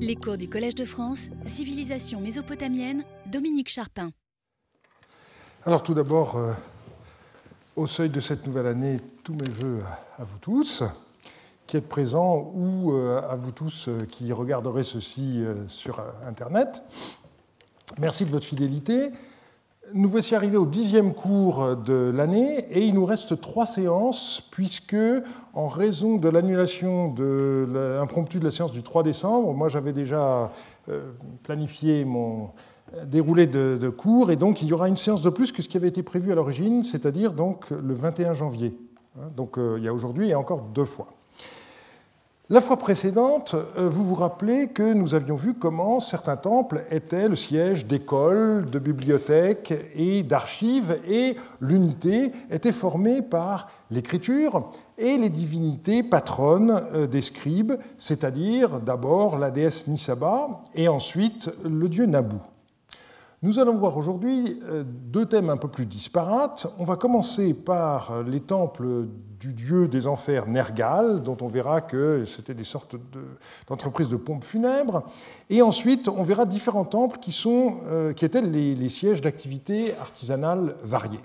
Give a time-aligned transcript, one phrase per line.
[0.00, 4.10] Les cours du Collège de France, Civilisation mésopotamienne, Dominique Charpin.
[5.66, 6.52] Alors tout d'abord, euh,
[7.76, 9.80] au seuil de cette nouvelle année, tous mes voeux
[10.18, 10.82] à vous tous
[11.66, 16.82] qui êtes présents ou euh, à vous tous euh, qui regarderez ceci sur Internet.
[17.98, 19.10] Merci de votre fidélité.
[19.94, 24.96] Nous voici arrivés au dixième cours de l'année et il nous reste trois séances puisque,
[25.54, 27.68] en raison de l'annulation de
[27.98, 30.50] l'impromptu de la séance du 3 décembre, moi j'avais déjà
[30.88, 31.10] euh,
[31.42, 32.50] planifié mon
[33.06, 35.76] déroulé de, cours et donc il y aura une séance de plus que ce qui
[35.76, 38.74] avait été prévu à l'origine, c'est-à-dire donc le 21 janvier.
[39.18, 41.08] Hein, donc euh, il y a aujourd'hui et encore deux fois.
[42.52, 47.26] La fois précédente, euh, vous vous rappelez que nous avions vu comment certains temples étaient
[47.26, 55.30] le siège d'écoles, de bibliothèques et d'archives, et l'unité était formée par l'écriture et les
[55.30, 62.36] divinités patronnes euh, des scribes, c'est-à-dire d'abord la déesse Nisaba et ensuite le dieu Nabu.
[63.44, 66.68] Nous allons voir aujourd'hui euh, deux thèmes un peu plus disparates.
[66.78, 69.08] On va commencer par les temples
[69.40, 72.94] du dieu des enfers Nergal, dont on verra que c'était des sortes
[73.66, 75.02] d'entreprises de, pompes funèbres.
[75.50, 81.18] Et ensuite, on verra différents temples qui, euh, étaient les, sièges d'activités artisanales variées.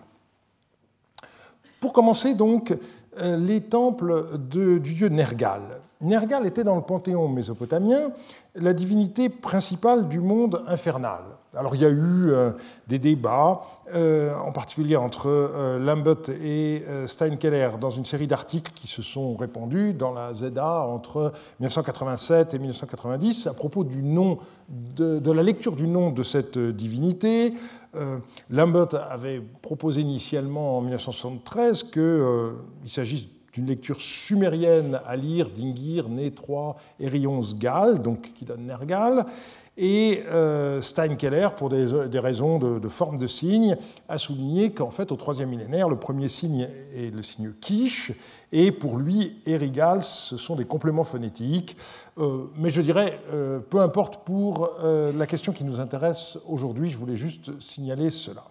[1.80, 2.76] Pour commencer, donc,
[3.20, 5.62] euh, les temples du dieu Nergal.
[6.02, 8.10] Nergal était dans le panthéon mésopotamien
[8.56, 11.37] la divinité principale du monde infernal.
[11.58, 12.52] Alors il y a eu euh,
[12.88, 13.62] des débats,
[13.94, 19.36] euh, en particulier entre euh, Lambert et Steinkeller, dans une série d'articles qui se sont
[19.36, 25.76] répandus dans la ZA entre 1987 et 1990 à propos du nom, de, la lecture
[25.76, 27.54] du nom de cette divinité.
[28.50, 36.32] Lambert avait proposé initialement en 1973 qu'il s'agisse d'une lecture sumérienne à lire d'Ingir, Né
[36.32, 37.10] 3 et
[37.56, 39.26] Gal, donc qui donne Nergal.
[39.80, 43.78] Et euh, Steinkeller, pour des, raisons de, forme de signe,
[44.10, 48.12] a souligné qu'en fait, au troisième millénaire, le premier signe est le signe Kish,
[48.52, 51.78] et pour lui, Erigal, ce sont des compléments phonétiques.
[52.18, 56.98] Euh, mais je dirais, euh, peu importe pour la question qui nous intéresse aujourd'hui, je
[56.98, 58.46] voulais juste signaler cela.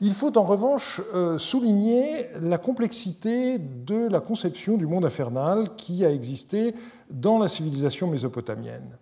[0.00, 1.00] Il faut en revanche
[1.38, 6.74] souligner la complexité de la conception du monde infernal qui a existé
[7.10, 8.98] dans la civilisation mésopotamienne.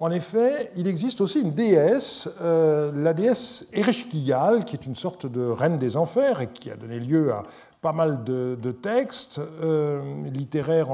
[0.00, 5.26] En effet, il existe aussi une déesse, euh, la déesse Ereshkigal, qui est une sorte
[5.26, 7.42] de reine des enfers et qui a donné lieu à
[7.80, 10.90] pas mal de, textes euh, littéraires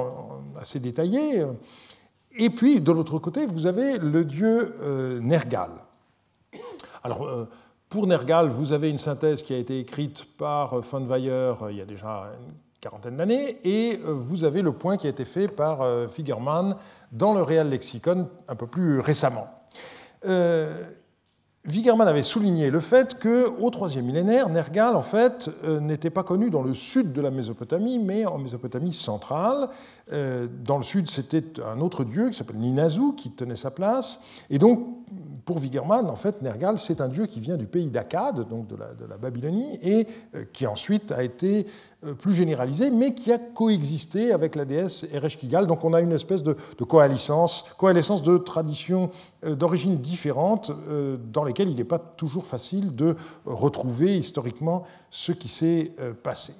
[0.59, 1.45] assez détaillés.
[2.37, 5.71] Et puis, de l'autre côté, vous avez le dieu euh, Nergal.
[7.03, 7.47] Alors,
[7.91, 11.83] pour Nergal, vous avez une synthèse qui a été écrite par von Weyer il y
[11.83, 12.33] a déjà
[12.85, 15.81] quarantaine d'années, et vous avez le point qui a été fait par
[16.11, 16.77] Figerman
[17.13, 19.47] dans le Real Lexicon un peu plus récemment.
[20.27, 20.85] Euh,
[21.67, 26.51] Wigerman avait souligné le fait qu'au IIIe millénaire, Nergal en fait euh, n'était pas connu
[26.51, 29.69] dans le sud de la Mésopotamie, mais en Mésopotamie centrale.
[30.13, 34.21] Euh, dans le sud, c'était un autre dieu qui s'appelle Ninazu qui tenait sa place.
[34.51, 34.87] Et donc,
[35.45, 38.77] pour Wigerman, en fait, Nergal, c'est un dieu qui vient du pays d'Akkad, donc de
[38.77, 40.07] la, Babylonie, et
[40.53, 41.67] qui ensuite a été
[42.05, 45.67] euh, plus généralisé, mais qui a coexisté avec la déesse Ereshkigal.
[45.67, 46.57] Donc on a une espèce de,
[46.87, 49.11] coalescence, coalescence de traditions
[49.45, 53.17] euh, d'origine différentes, euh, dans lesquelles il n'est pas toujours facile de
[53.47, 56.55] retrouver historiquement ce qui s'est passé.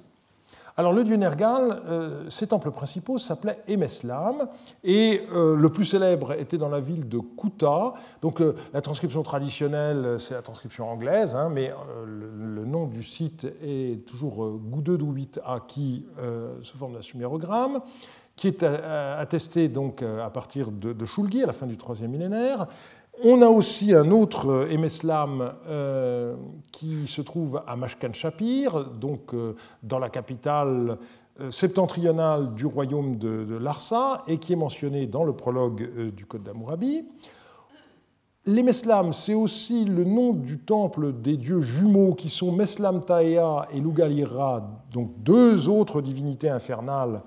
[0.77, 4.49] Alors le dieu Nergal, euh, ses temples principaux s'appelaient Emeslam,
[4.83, 7.93] et euh, le plus célèbre était dans la ville de Kuta.
[8.21, 11.71] Donc euh, la transcription traditionnelle, c'est la transcription anglaise, hein, mais
[12.05, 16.03] le, nom du site est toujours Goudedouit-A qui
[16.61, 17.79] se forme d'un sumérogramme
[18.35, 22.67] qui est attesté donc à partir de, de Shulgi à la fin du troisième millénaire.
[23.23, 26.35] On a aussi un autre Emeslam euh, euh,
[26.71, 29.53] qui se trouve à Mashkan Shapir, donc euh,
[29.83, 30.97] dans la capitale
[31.49, 37.03] septentrionale du royaume de, Larsa, et qui est mentionné dans le prologue du Code d'Amourabi.
[38.45, 43.81] L'Emeslam, c'est aussi le nom du temple des dieux jumeaux qui sont Meslam Taea et
[43.81, 47.21] Lugalira, donc deux autres divinités infernales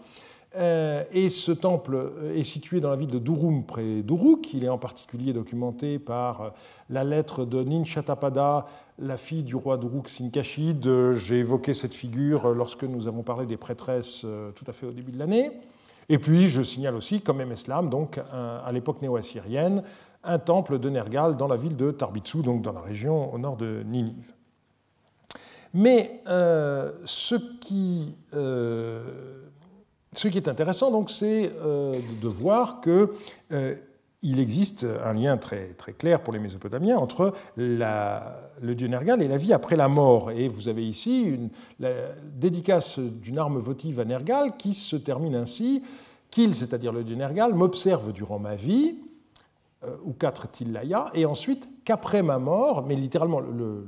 [0.55, 4.53] et ce temple euh, est situé dans la ville de Durum, près d'Uruk.
[4.55, 6.51] Il est en particulier documenté par euh,
[6.89, 8.67] la lettre de Ninshatapada,
[8.99, 11.13] la fille du roi d'Uruk Sinkashid.
[11.13, 14.25] J'ai évoqué cette figure lorsque nous avons parlé des prêtresses
[14.55, 15.51] tout à fait au début de l'année.
[16.09, 19.85] Et puis, je signale aussi, comme Meslam, donc à l'époque néo-assyrienne,
[20.25, 23.57] un temple de Nergal dans la ville de Tarbitsu, donc dans la région au nord
[23.57, 24.33] de Ninive.
[25.75, 28.17] Mais ce qui
[30.15, 33.13] ce qui est intéressant, donc, c'est euh, de voir que
[33.53, 33.75] euh,
[34.23, 39.29] il existe un lien très, très clair pour les Mésopotamiens entre le dieu Nergal et
[39.29, 40.33] la vie après la mort.
[40.33, 41.91] Et vous avez ici une, la
[42.35, 45.83] dédicace d'une arme votive à Nergal qui se termine ainsi
[46.31, 48.97] Qu'il, c'est-à-dire le dieu Nergal, m'observe durant ma vie,
[49.85, 53.87] euh, ou quatre Tillaya, et ensuite qu'après ma mort, mais littéralement le,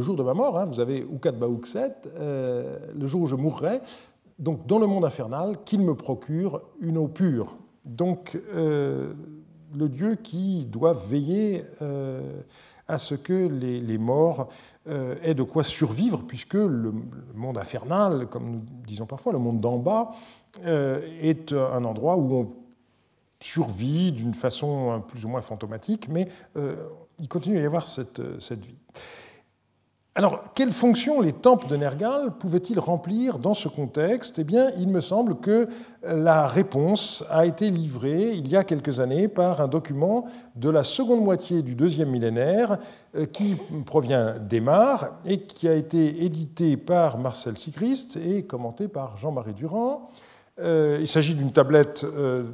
[0.00, 3.82] jour de ma mort, hein, vous avez Ukat Baoukset, le jour où je mourrai,
[4.38, 7.56] donc dans le monde infernal, qu'il me procure une eau pure.
[7.84, 9.14] Donc, euh,
[9.74, 12.40] le Dieu qui doit veiller euh,
[12.86, 14.48] à ce que les, morts
[14.86, 16.92] euh, aient de quoi survivre, puisque le
[17.34, 20.10] monde infernal, comme nous disons parfois, le monde d'en bas,
[20.64, 22.52] est un endroit où on
[23.40, 26.26] survit d'une façon plus ou moins fantomatique, mais
[27.20, 28.74] il continue à y avoir cette vie.
[30.18, 34.40] Alors, quelle fonction les temples de Nergal pouvaient-ils remplir dans ce contexte?
[34.40, 35.68] Eh bien, il me semble que
[36.02, 40.24] la réponse a été livrée il y a quelques années par un document
[40.56, 42.78] de la seconde moitié du deuxième millénaire
[43.14, 43.56] euh, qui
[43.86, 50.10] provient d'Emar et qui a été édité par Marcel Sigrist et commenté par Jean-Marie Durand.
[50.58, 52.50] Euh, il s'agit d'une tablette euh,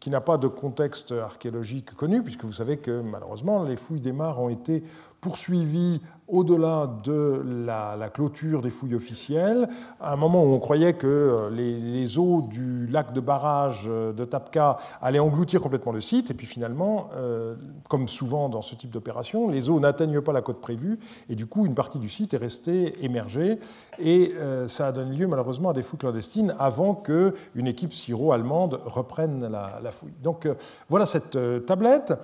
[0.00, 4.38] qui n'a pas de contexte archéologique connu, puisque vous savez que malheureusement les fouilles d'Emar
[4.38, 4.82] ont été
[5.22, 9.68] poursuivies au-delà de la, clôture des fouilles officielles,
[10.00, 14.12] à un moment où on croyait que euh, les, eaux du lac de barrage euh,
[14.12, 17.56] de Tapka allaient engloutir complètement le site, et puis finalement, euh,
[17.88, 20.98] comme souvent dans ce type d'opération, les eaux n'atteignent pas la côte prévue,
[21.28, 23.58] et du coup, une partie du site est restée émergée,
[23.98, 24.34] et
[24.66, 29.80] ça a donné lieu malheureusement à des fouilles clandestines avant qu'une équipe siro-allemande reprenne la,
[29.82, 30.14] la, fouille.
[30.22, 30.48] Donc
[30.88, 32.14] voilà cette tablette.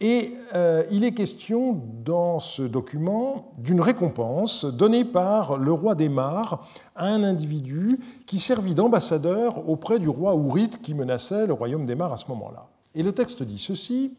[0.00, 6.08] Et euh, il est question dans ce document d'une récompense donnée par le roi des
[6.16, 12.00] à un individu qui servit d'ambassadeur auprès du roi Ourite qui menaçait le royaume des
[12.00, 12.68] à ce moment-là.
[12.94, 14.12] Et le texte dit ceci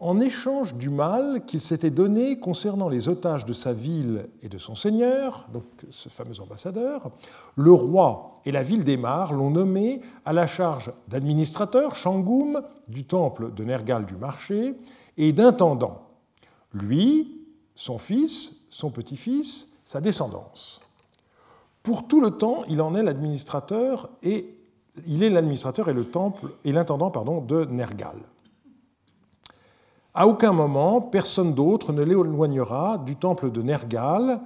[0.00, 4.58] en échange du mal qu'il s'était donné concernant les otages de sa ville et de
[4.58, 7.10] son seigneur, donc ce fameux ambassadeur,
[7.56, 13.54] le roi et la ville des l'ont nommé à la charge d'administrateur, Shangoum, du temple
[13.54, 14.74] de Nergal du marché,
[15.16, 16.02] et d'intendant.
[16.72, 17.40] Lui,
[17.74, 20.80] son fils, son petit-fils, sa descendance.
[21.82, 24.58] Pour tout le temps, il en est l'administrateur et
[25.06, 28.16] il est l'administrateur et le temple et l'intendant pardon de Nergal.
[30.14, 34.40] À aucun moment, personne d'autre ne l'éloignera du temple de Nergal,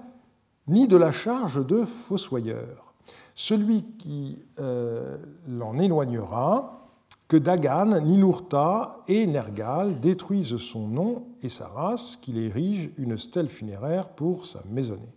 [0.66, 2.94] ni de la charge de fossoyeur.
[3.34, 6.87] Celui qui euh, l'en éloignera
[7.28, 13.48] que Dagan, Ninurta et Nergal détruisent son nom et sa race, qu'il érige une stèle
[13.48, 15.12] funéraire pour sa maisonnée.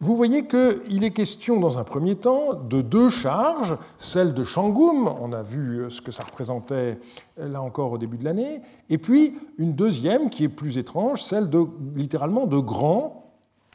[0.00, 5.08] Vous voyez qu'il est question dans un premier temps de deux charges, celle de Shangoum,
[5.20, 7.00] on a vu ce que ça représentait
[7.36, 8.60] là encore au début de l'année,
[8.90, 11.64] et puis une deuxième qui est plus étrange, celle de
[11.96, 13.27] littéralement de grand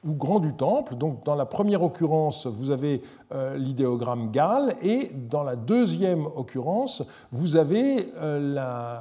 [0.06, 0.96] ou grand du temple.
[0.96, 3.02] Donc dans la première occurrence, vous avez
[3.34, 9.00] euh, l'idéogramme Gal, et dans la deuxième occurrence, vous avez euh,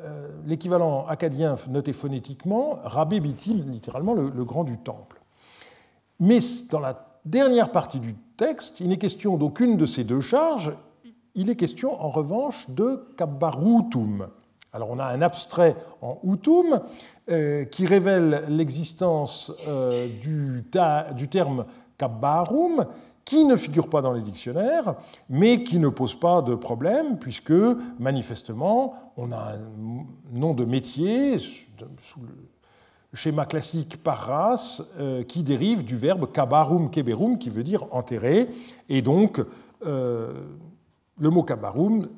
[0.00, 5.20] euh, l'équivalent acadien noté phonétiquement, Rabé Bitil, littéralement le, grand du temple.
[6.20, 6.38] Mais
[6.70, 10.72] dans la dernière partie du texte, il n'est question d'aucune de ces deux charges,
[11.34, 14.28] il est question en revanche de Kabbarutum.
[14.74, 16.80] Alors on a un abstrait en Utum
[17.30, 20.64] euh, qui révèle l'existence euh, du,
[21.28, 21.66] terme
[21.98, 22.86] Kabbarum
[23.26, 24.94] qui ne figure pas dans les dictionnaires,
[25.28, 27.52] mais qui ne pose pas de problème, puisque
[27.98, 29.58] manifestement, on a un
[30.32, 32.32] nom de métier sous le
[33.12, 38.48] schéma classique par race euh, qui dérive du verbe kabarum keberum, qui veut dire enterrer,
[38.88, 39.38] et donc
[39.84, 42.08] le mot kabarum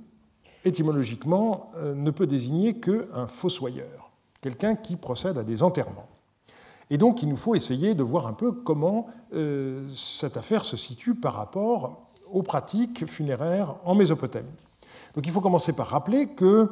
[0.64, 6.08] étymologiquement, euh, ne peut désigner qu'un fossoyeur, quelqu'un qui procède à des enterrements.
[6.90, 10.76] Et donc il nous faut essayer de voir un peu comment euh, cette affaire se
[10.76, 14.48] situe par rapport aux pratiques funéraires en Mésopotamie.
[15.14, 16.70] Donc il faut commencer par rappeler que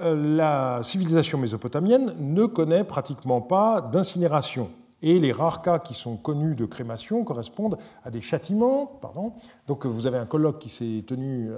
[0.00, 4.70] euh, la civilisation mésopotamienne ne connaît pratiquement pas d'incinération.
[5.02, 8.86] Et les rares cas qui sont connus de crémation correspondent à des châtiments.
[8.86, 9.32] Pardon.
[9.66, 11.50] Donc vous avez un colloque qui s'est tenu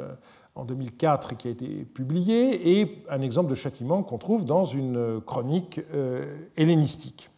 [0.56, 4.64] en 2004 et qui a été publié, et un exemple de châtiment qu'on trouve dans
[4.64, 6.24] une chronique euh,
[6.56, 7.30] hellénistique.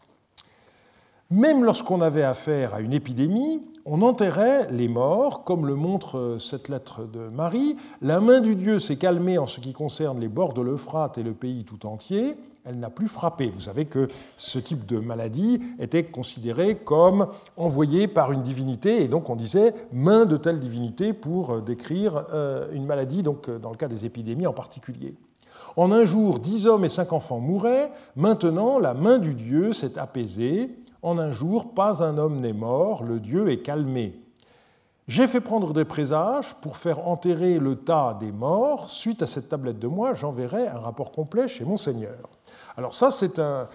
[1.31, 6.39] Même lorsqu'on avait affaire à une épidémie, on enterrait les morts, comme le montre euh,
[6.39, 7.77] cette lettre de Marie.
[8.01, 11.23] La main du Dieu s'est calmée en ce qui concerne les bords de l'Euphrate et
[11.23, 12.37] le pays tout entier.
[12.69, 13.49] Elle n'a plus frappé.
[13.49, 19.09] Vous savez que ce type de maladie était considéré comme envoyé par une divinité, et
[19.09, 22.27] donc on disait main de telle divinité pour décrire
[22.73, 25.15] une maladie, donc dans le cas des épidémies en particulier.
[25.77, 27.91] En un jour, dix hommes et cinq enfants mouraient.
[28.17, 30.77] Maintenant, la main du Dieu s'est apaisée.
[31.03, 33.05] En un jour, pas un homme n'est mort.
[33.05, 34.21] Le Dieu est calmé.
[35.07, 38.91] J'ai fait prendre des présages pour faire enterrer le tas des morts.
[38.91, 42.29] Suite à cette tablette de moi, j'enverrai un rapport complet chez mon Seigneur.
[42.79, 43.67] Alors ça, c'est un,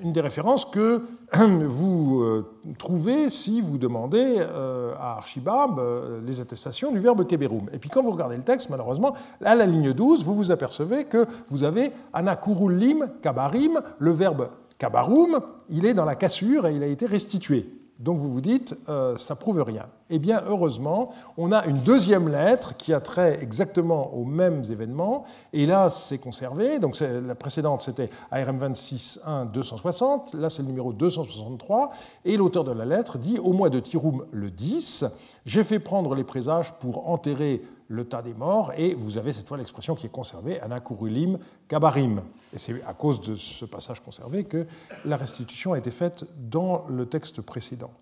[0.00, 1.02] une des références que
[1.34, 2.46] vous euh,
[2.78, 7.68] trouvez si vous demandez euh, à Archibald euh, les attestations du verbe keberum.
[7.72, 9.14] Et puis quand vous regardez le texte, malheureusement,
[9.44, 15.40] à la ligne 12, vous vous apercevez que vous avez anakurulim kabarim, le verbe kabarum,
[15.68, 17.82] il est dans la cassure et il a été restitué.
[18.02, 19.86] Donc vous vous dites, euh, ça prouve rien.
[20.14, 25.24] Eh bien, heureusement, on a une deuxième lettre qui a trait exactement aux mêmes événements,
[25.54, 26.78] et là, c'est conservé.
[26.78, 31.92] Donc la précédente, c'était ARM 26 1 260, là, c'est le numéro 263,
[32.26, 35.06] et l'auteur de la lettre dit Au mois de Tirum le 10,
[35.46, 39.48] j'ai fait prendre les présages pour enterrer le tas des morts, et vous avez cette
[39.48, 41.38] fois l'expression qui est conservée, anakurulim
[41.68, 42.20] kabarim.
[42.52, 44.66] Et c'est à cause de ce passage conservé que
[45.06, 47.92] la restitution a été faite dans le texte précédent.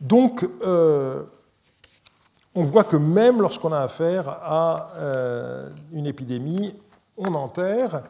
[0.00, 1.22] Donc, euh,
[2.54, 6.74] on voit que même lorsqu'on a affaire à euh, une épidémie,
[7.16, 8.02] on enterre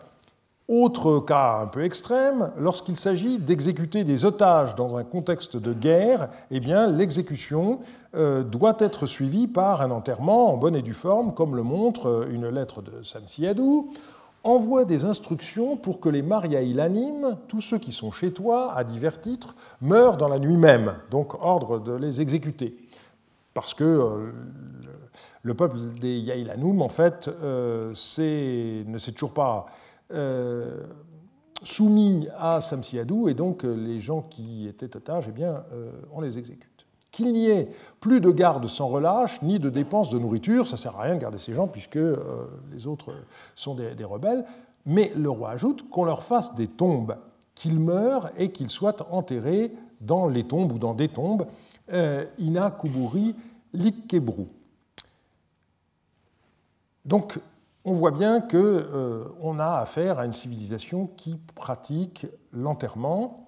[0.69, 6.29] autre cas un peu extrême, lorsqu'il s'agit d'exécuter des otages dans un contexte de guerre,
[6.51, 7.79] eh bien l'exécution
[8.17, 12.27] euh, doit être suivie par un enterrement en bonne et due forme, comme le montre
[12.31, 13.93] une lettre de Samsiadou.
[14.47, 18.85] Envoie des instructions pour que les Maria Ilanim, tous ceux qui sont chez toi, à
[18.85, 20.95] divers titres, meurent dans la nuit même.
[21.11, 22.77] Donc ordre de les exécuter.
[23.55, 24.31] Parce que euh,
[25.43, 29.67] le peuple des Yaïlanoum, en fait, ne sait toujours pas
[30.13, 30.87] euh,
[31.63, 36.21] soumis à Samsiadou, et donc euh, les gens qui étaient otages, eh bien, euh, on
[36.21, 36.76] les exécute.
[37.17, 40.81] Qu'il n'y ait plus de garde sans relâche, ni de dépenses de nourriture, ça ne
[40.81, 41.99] sert à rien de garder ces gens puisque
[42.73, 43.15] les autres
[43.55, 44.45] sont des, rebelles,
[44.85, 47.17] mais le roi ajoute qu'on leur fasse des tombes,
[47.55, 51.47] qu'ils meurent et qu'ils soient enterrés dans les tombes ou dans des tombes,
[52.39, 53.35] Ina Kuburi
[53.73, 54.45] Likkebru.
[57.07, 57.39] Donc
[57.89, 63.46] on voit bien qu'on euh, a affaire à une civilisation qui pratique l'enterrement.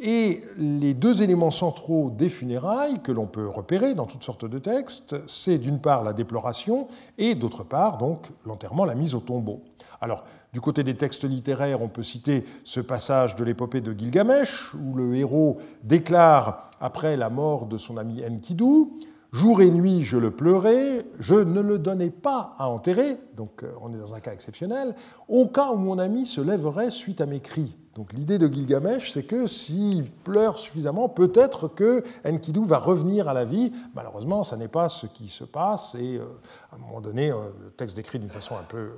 [0.00, 4.58] Et les deux éléments centraux des funérailles que l'on peut repérer dans toutes sortes de
[4.58, 9.62] textes, c'est d'une part la déploration et d'autre part donc l'enterrement, la mise au tombeau.
[10.00, 14.74] Alors, du côté des textes littéraires, on peut citer ce passage de l'épopée de Gilgamesh,
[14.74, 18.88] où le héros déclare, après la mort de son ami Enkidu,
[19.34, 23.72] Jour et nuit, je le pleurais, je ne le donnais pas à enterrer, donc euh,
[23.80, 24.94] on est dans un cas exceptionnel,
[25.26, 27.76] au cas où mon ami se lèverait suite à mes cris.
[27.96, 33.34] Donc l'idée de Gilgamesh, c'est que s'il pleure suffisamment, peut-être que Enkidu va revenir à
[33.34, 33.72] la vie.
[33.96, 36.26] Malheureusement, ça n'est pas ce qui se passe, et euh,
[36.70, 38.90] à un moment donné, euh, le texte décrit d'une façon un peu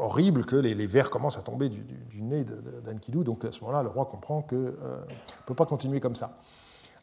[0.00, 2.44] horrible que les, vers commencent à tomber du, nez
[2.84, 6.38] d'Enkidu, donc à ce moment-là, le roi comprend qu'il ne peut pas continuer comme ça.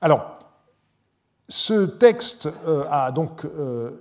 [0.02, 0.34] Alors,
[1.52, 3.92] ce texte euh, a donc euh,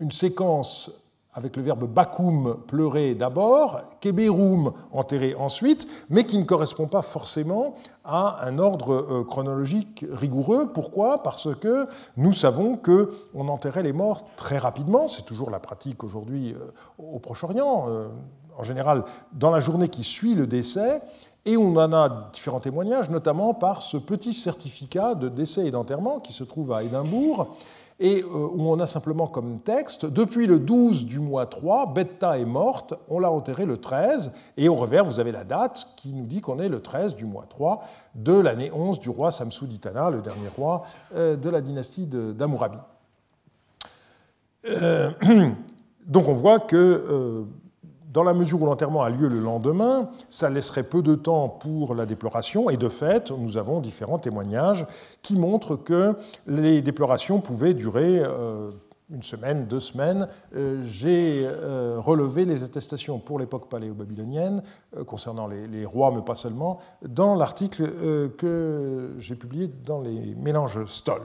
[0.00, 0.90] une séquence
[1.32, 7.76] avec le verbe bakum, pleurer d'abord, keberum, enterrer ensuite, mais qui ne correspond pas forcément
[8.04, 10.72] à un ordre euh, chronologique rigoureux.
[10.74, 11.22] Pourquoi?
[11.22, 11.86] Parce que
[12.16, 16.54] nous savons qu'on enterrait les morts très rapidement, c'est toujours la pratique aujourd'hui
[16.98, 17.86] au Proche-Orient,
[18.58, 21.00] en général dans la journée qui suit le décès,
[21.44, 26.20] et on en a différents témoignages, notamment par ce petit certificat de décès et d'enterrement
[26.20, 27.56] qui se trouve à Édimbourg,
[27.98, 32.38] et euh, où on a simplement comme texte Depuis le 12 du mois 3, Betta
[32.38, 36.12] est morte, on l'a enterrée le 13, et au revers, vous avez la date qui
[36.12, 37.82] nous dit qu'on est le 13 du mois 3
[38.14, 40.84] de l'année 11 du roi Samsuditana, le dernier roi
[41.14, 42.78] euh, de la dynastie d'Amurabi.
[44.64, 45.10] Euh,
[46.06, 47.46] donc on voit que
[48.12, 51.94] dans la mesure où l'enterrement a lieu le lendemain, ça laisserait peu de temps pour
[51.94, 54.86] la déploration, et de fait, nous avons différents témoignages
[55.22, 56.14] qui montrent que
[56.46, 58.70] les déplorations pouvaient durer euh,
[59.10, 60.28] une semaine, deux semaines.
[60.54, 64.62] Euh, j'ai euh, relevé les attestations pour l'époque paléo-babylonienne
[65.06, 71.22] concernant les, rois, mais pas seulement, dans l'article que j'ai publié dans les mélanges Stoll.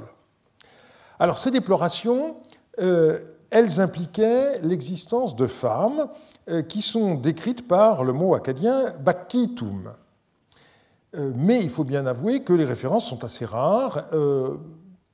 [1.19, 2.37] Alors ces déplorations,
[3.49, 6.07] elles impliquaient l'existence de femmes
[6.49, 9.93] euh, qui sont décrites par le mot acadien bakitum.
[11.15, 14.05] Euh, mais il faut bien avouer que les références sont assez rares.
[14.13, 14.55] Euh,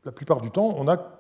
[0.06, 1.20] la plupart du temps, on n'a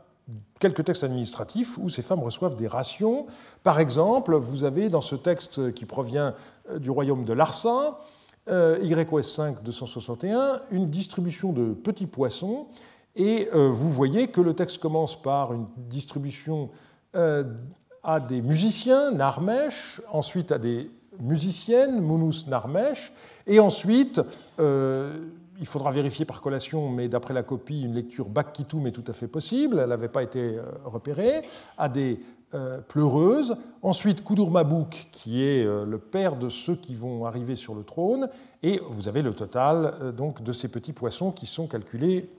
[0.59, 3.27] quelques textes administratifs où ces femmes reçoivent des rations.
[3.63, 6.33] Par exemple, vous avez dans ce texte qui provient
[6.77, 7.99] du royaume de Larsa,
[8.47, 12.67] YOS 5 261, une distribution de petits poissons.
[13.15, 16.69] Et vous voyez que le texte commence par une distribution
[17.13, 20.89] à des musiciens, Narmesh, ensuite à des
[21.19, 23.11] musicienne, Mounous Narmesh,
[23.47, 24.21] et ensuite,
[24.59, 25.29] euh,
[25.59, 29.13] il faudra vérifier par collation, mais d'après la copie, une lecture Bakkitoum est tout à
[29.13, 31.43] fait possible, elle n'avait pas été euh, repérée,
[31.77, 32.19] à des
[32.53, 37.75] euh, pleureuses, ensuite Koudour Mabouk, qui est le père de ceux qui vont arriver sur
[37.75, 38.29] le trône,
[38.61, 42.29] et vous avez le total donc, de ces petits poissons qui sont calculés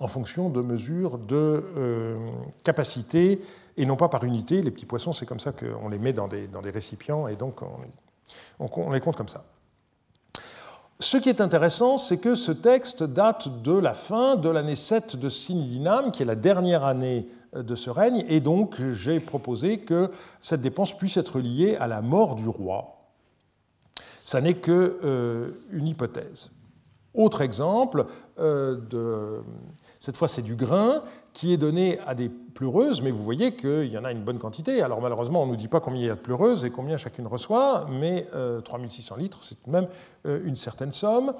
[0.00, 1.62] en fonction de mesures de
[2.64, 3.40] capacité
[3.76, 4.62] et non pas par unité.
[4.62, 7.36] Les petits poissons, c'est comme ça qu'on les met dans des, dans des, récipients et
[7.36, 7.60] donc
[8.58, 9.44] on, les compte comme ça.
[10.98, 15.16] Ce qui est intéressant, c'est que ce texte date de la fin de l'année 7
[15.16, 17.26] de Sinidinam, qui est la dernière année
[17.56, 21.86] euh, de ce règne, et donc j'ai proposé que cette dépense puisse être liée à
[21.86, 22.98] la mort du roi.
[24.24, 26.50] Ça n'est qu'une euh, hypothèse.
[27.14, 28.04] Autre exemple, euh,
[28.40, 29.42] de,
[29.98, 33.86] cette fois c'est du grain, qui est donné à des pleureuses, mais vous voyez qu'il
[33.86, 34.82] y en a une bonne quantité.
[34.82, 36.96] Alors malheureusement, on ne nous dit pas combien il y a de pleureuses et combien
[36.96, 38.26] chacune reçoit, mais
[38.64, 39.88] 3600 euh, litres, c'est tout de même
[40.26, 41.32] euh, une certaine somme.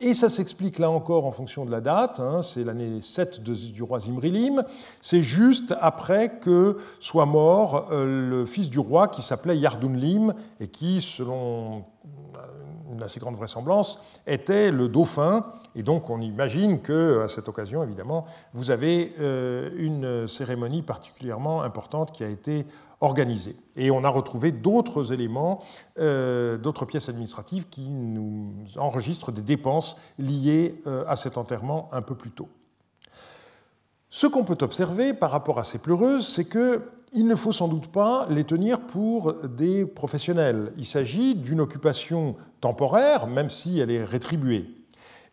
[0.00, 3.82] Et ça s'explique là encore en fonction de la date, hein, c'est l'année 7 du
[3.82, 4.62] roi Zimrilim,
[5.00, 10.68] c'est juste après que soit mort euh, le fils du roi qui s'appelait Yardunlim et
[10.68, 11.84] qui, selon
[12.98, 15.46] une assez grande vraisemblance, était le dauphin.
[15.74, 22.12] Et donc on imagine qu'à cette occasion, évidemment, vous avez euh, une cérémonie particulièrement importante
[22.12, 22.66] qui a été
[23.00, 23.56] organisée.
[23.76, 25.60] Et on a retrouvé d'autres éléments,
[25.98, 32.02] euh, d'autres pièces administratives qui nous enregistrent des dépenses liées euh, à cet enterrement un
[32.02, 32.48] peu plus tôt.
[34.10, 37.88] Ce qu'on peut observer par rapport à ces pleureuses, c'est qu'il ne faut sans doute
[37.88, 40.72] pas les tenir pour des professionnels.
[40.78, 44.66] Il s'agit d'une occupation temporaire, même si elle est rétribuée.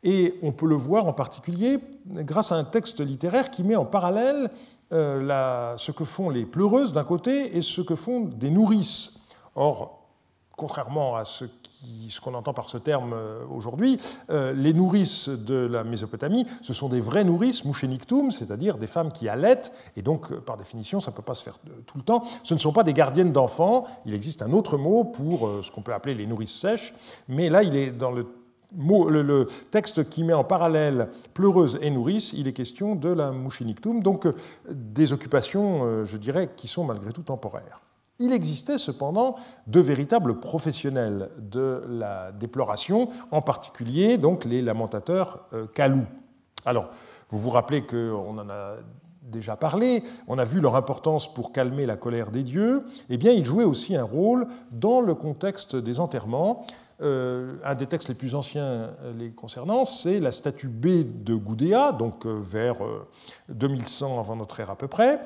[0.04, 3.86] Et on peut le voir en particulier grâce à un texte littéraire qui met en
[3.86, 4.52] parallèle
[4.92, 9.22] euh, ce que font les pleureuses d'un côté et ce que font des nourrices.
[9.56, 10.06] Or,
[10.56, 11.46] contrairement à ce
[12.10, 16.74] ce qu'on entend par ce terme euh, aujourd'hui, euh, les nourrices de la Mésopotamie, ce
[16.74, 21.00] sont des vraies nourrices, mouchenictum, c'est-à-dire des femmes qui allaitent, et donc euh, par définition,
[21.00, 22.24] ça ne peut pas se faire tout le temps.
[22.44, 25.82] Ce ne sont pas des gardiennes d'enfants, il existe un autre mot pour ce qu'on
[25.82, 26.94] peut appeler les nourrices sèches,
[27.28, 32.48] mais là, il est dans le texte qui met en parallèle pleureuse et nourrice, il
[32.48, 34.28] est question de la mouchenictum, donc
[34.70, 37.82] des occupations, je dirais, qui sont malgré tout temporaires.
[38.18, 39.36] Il existait cependant
[39.68, 46.08] de véritables professionnels de la déploration, en particulier donc les lamentateurs euh, calous.
[46.66, 46.90] Alors,
[47.30, 48.76] vous vous rappelez qu'on en a
[49.22, 53.34] déjà parlé, on a vu leur importance pour calmer la colère des dieux, eh bien
[53.34, 56.66] ils jouaient aussi un rôle dans le contexte des enterrements.
[57.02, 61.36] Euh, un des textes les plus anciens euh, les concernant, c'est la statue B de
[61.36, 62.78] Goudéa, donc vers
[63.50, 65.20] 2100 avant notre ère à peu près,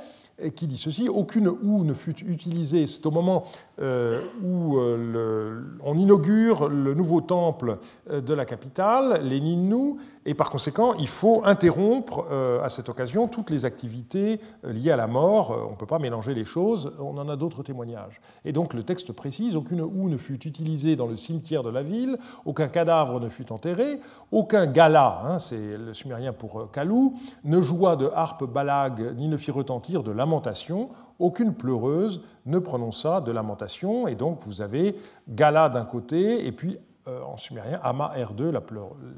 [0.56, 2.88] qui dit ceci Aucune houe ne fut utilisée.
[2.88, 3.44] C'est au moment
[3.82, 7.78] euh, où euh, on inaugure le nouveau temple
[8.10, 12.28] euh, de la capitale, les Ninnu, et par conséquent, il faut interrompre
[12.62, 15.56] à cette occasion toutes les activités liées à la mort.
[15.68, 18.20] On ne peut pas mélanger les choses, on en a d'autres témoignages.
[18.46, 21.82] Et donc le texte précise Aucune houe ne fut utilisée dans le cimetière de la
[21.82, 27.62] ville, aucun cadavre ne fut enterré, aucun gala, hein, c'est le sumérien pour kalou, ne
[27.62, 33.32] joua de harpe balag ni ne fit retentir de lamentation aucune pleureuse ne prononça de
[33.32, 34.96] lamentation, et donc vous avez
[35.28, 38.62] Gala d'un côté, et puis euh, en sumérien, Ama R2, la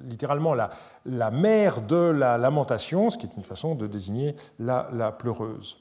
[0.06, 0.72] littéralement la,
[1.06, 5.78] la, mère de la lamentation, ce qui est une façon de désigner la, la pleureuse.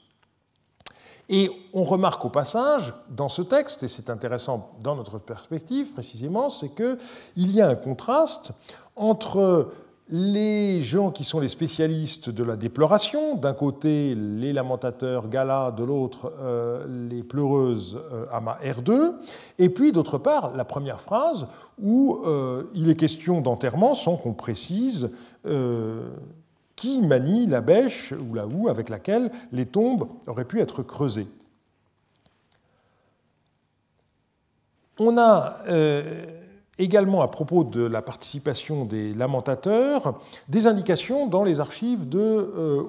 [1.29, 6.49] Et on remarque au passage, dans ce texte, et c'est intéressant dans notre perspective précisément,
[6.49, 8.51] c'est qu'il y a un contraste
[8.95, 9.71] entre
[10.11, 15.85] les gens qui sont les spécialistes de la déploration, d'un côté les lamentateurs Gala, de
[15.85, 19.13] l'autre euh, les pleureuses euh, Ama R2,
[19.57, 21.47] et puis d'autre part la première phrase
[21.81, 25.15] où euh, il est question d'enterrement sans qu'on précise
[26.75, 31.27] qui manie la bêche ou la houe avec laquelle les tombes auraient pu être creusées.
[34.99, 35.57] On a
[36.81, 42.83] également à propos de la participation des lamentateurs des indications dans les archives de euh,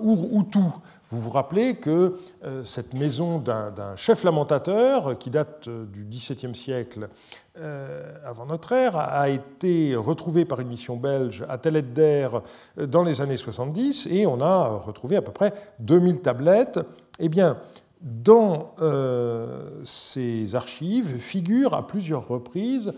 [1.10, 6.54] Vous vous rappelez que euh, cette maison d'un chef lamentateur qui date euh, du XVIIe
[6.54, 7.08] siècle
[8.24, 11.84] avant notre ère a été retrouvée par une mission belge à Tel
[12.78, 16.80] dans les années 70 et on a retrouvé à peu près 2000 tablettes.
[17.18, 17.58] Eh bien,
[18.00, 18.74] dans
[19.84, 22.94] ces archives figure à plusieurs reprises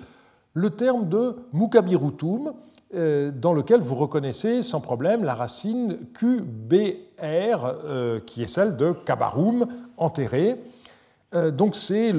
[0.54, 2.54] le terme de mukabirutum,
[2.94, 8.92] euh, dans lequel vous reconnaissez sans problème la racine QBR, euh, qui est celle de
[8.92, 10.56] kabarum, enterré.
[11.34, 12.14] Euh, donc c'est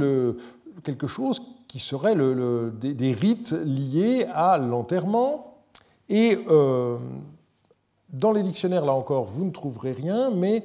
[0.84, 5.62] quelque chose qui serait des, rites liés à l'enterrement.
[6.10, 6.38] Et
[8.10, 10.64] dans les dictionnaires, là encore, vous ne trouverez rien, mais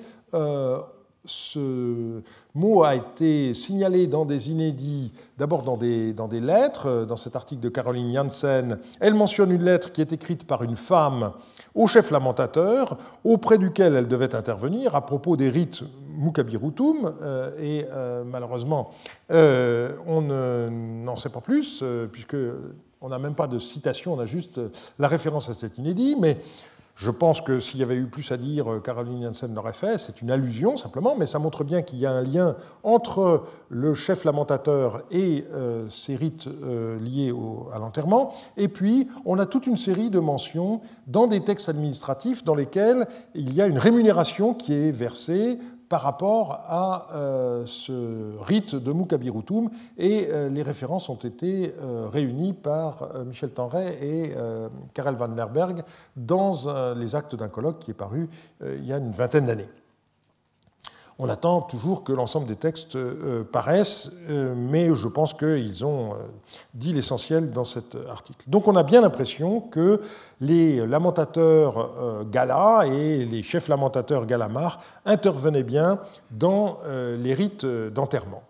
[1.25, 2.23] ce
[2.55, 7.17] mot a été signalé dans des inédits, d'abord dans des, dans des lettres, euh, dans
[7.17, 8.79] cet article de Caroline Janssen.
[9.01, 11.33] Elle mentionne une lettre qui est écrite par une femme
[11.75, 15.83] au chef lamentateur, auprès duquel elle devait intervenir à propos des rites
[16.17, 18.91] Mukabirutum, euh, et euh, malheureusement,
[19.31, 22.37] on n'en sait pas plus, puisque
[23.01, 24.61] on n'a même pas de citation, on a juste
[24.99, 26.39] la référence à cet inédit, mais
[27.01, 29.97] je pense que s'il y avait eu plus à dire, euh, Caroline Janssen l'aurait fait.
[29.97, 33.95] C'est une allusion simplement, mais ça montre bien qu'il y a un lien entre le
[33.95, 37.33] chef lamentateur et euh, ces rites euh, liés
[37.73, 38.35] à l'enterrement.
[38.59, 43.09] Et puis, on a toute une série de mentions dans des textes administratifs dans lesquels
[43.35, 45.59] il y a une rémunération qui est versée
[45.91, 52.07] par rapport à euh, ce rite de Mukabirutum, et euh, les références ont été euh,
[52.09, 54.35] réunies par Michel Tenray et
[54.95, 55.83] Karel van Lerberg
[56.17, 56.55] dans
[56.95, 58.29] les actes d'un colloque qui est paru
[58.63, 59.69] il y a une vingtaine d'années
[61.23, 66.15] on attend toujours que l'ensemble des textes euh, paraissent, euh, mais je pense qu'ils ont
[66.15, 66.17] euh,
[66.73, 68.43] dit l'essentiel dans cet article.
[68.47, 70.01] Donc on a bien l'impression que
[70.41, 75.99] les lamentateurs Gala et les chefs lamentateurs Galamar intervenaient bien
[76.31, 76.79] dans
[77.19, 78.43] les rites d'enterrement.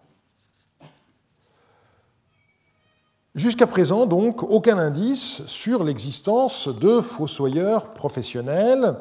[3.34, 8.94] Jusqu'à présent, donc, aucun indice sur l'existence de fossoyeurs professionnels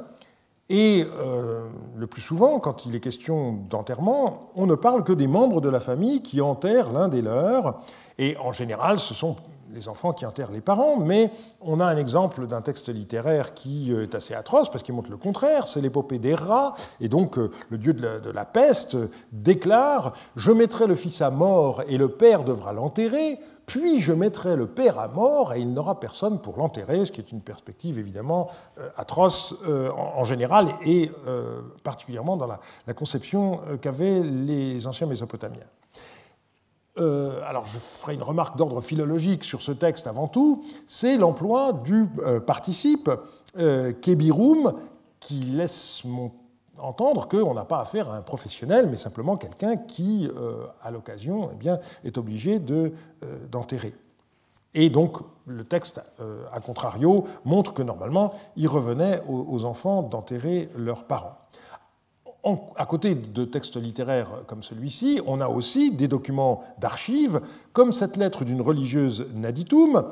[0.69, 5.27] et euh, le plus souvent, quand il est question d'enterrement, on ne parle que des
[5.27, 7.82] membres de la famille qui enterrent l'un des leurs.
[8.19, 9.36] Et en général, ce sont
[9.73, 13.93] les enfants qui enterrent les parents, mais on a un exemple d'un texte littéraire qui
[13.93, 17.38] euh, est assez atroce parce qu'il montre le contraire, c'est l'épopée des rats, et donc
[17.38, 18.97] euh, le dieu de la, de la, peste
[19.32, 24.55] déclare⁇ Je mettrai le fils à mort et le père devra l'enterrer, puis je mettrai
[24.55, 27.99] le père à mort et il n'aura personne pour l'enterrer, ce qui est une perspective
[27.99, 29.55] évidemment euh, atroce
[29.95, 31.12] en général et
[31.84, 35.67] particulièrement dans la conception qu'avaient les anciens Mésopotamiens.
[36.99, 42.07] Alors je ferai une remarque d'ordre philologique sur ce texte avant tout, c'est l'emploi du
[42.45, 43.09] participe
[44.01, 44.73] kebirum
[45.19, 46.03] qui laisse
[46.81, 51.49] entendre qu'on n'a pas affaire à un professionnel, mais simplement quelqu'un qui, euh, à l'occasion,
[51.62, 52.89] eh est obligé euh,
[53.51, 53.93] d'enterrer.
[54.73, 60.69] Et donc, le texte, euh, à contrario, montre que normalement, il revenait aux, enfants d'enterrer
[60.77, 61.38] leurs parents.
[62.43, 67.41] À côté de textes littéraires comme celui-ci, on a aussi des documents d'archives,
[67.73, 70.06] comme cette lettre d'une religieuse Naditum.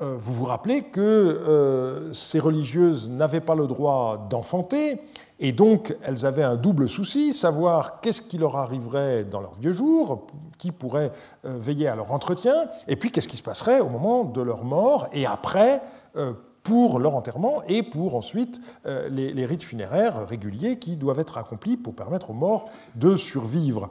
[0.00, 4.98] Vous vous rappelez que ces religieuses n'avaient pas le droit d'enfanter,
[5.44, 9.72] et donc, elles avaient un double souci, savoir qu'est-ce qui leur arriverait dans leurs vieux
[9.72, 11.10] jours, qui pourrait
[11.44, 12.54] euh, veiller à leur entretien,
[12.86, 15.82] et puis qu'est-ce qui se passerait au moment de leur mort et après
[16.16, 16.32] euh,
[16.62, 21.76] pour leur enterrement et pour ensuite euh, les rites funéraires réguliers qui doivent être accomplis
[21.76, 23.90] pour permettre aux morts de survivre.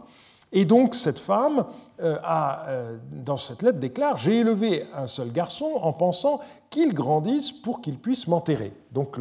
[0.54, 1.66] Et donc cette femme,
[2.02, 2.66] a,
[3.12, 8.00] dans cette lettre, déclare J'ai élevé un seul garçon en pensant qu'il grandisse pour qu'il
[8.00, 8.74] puisse m'enterrer.
[8.92, 9.18] Donc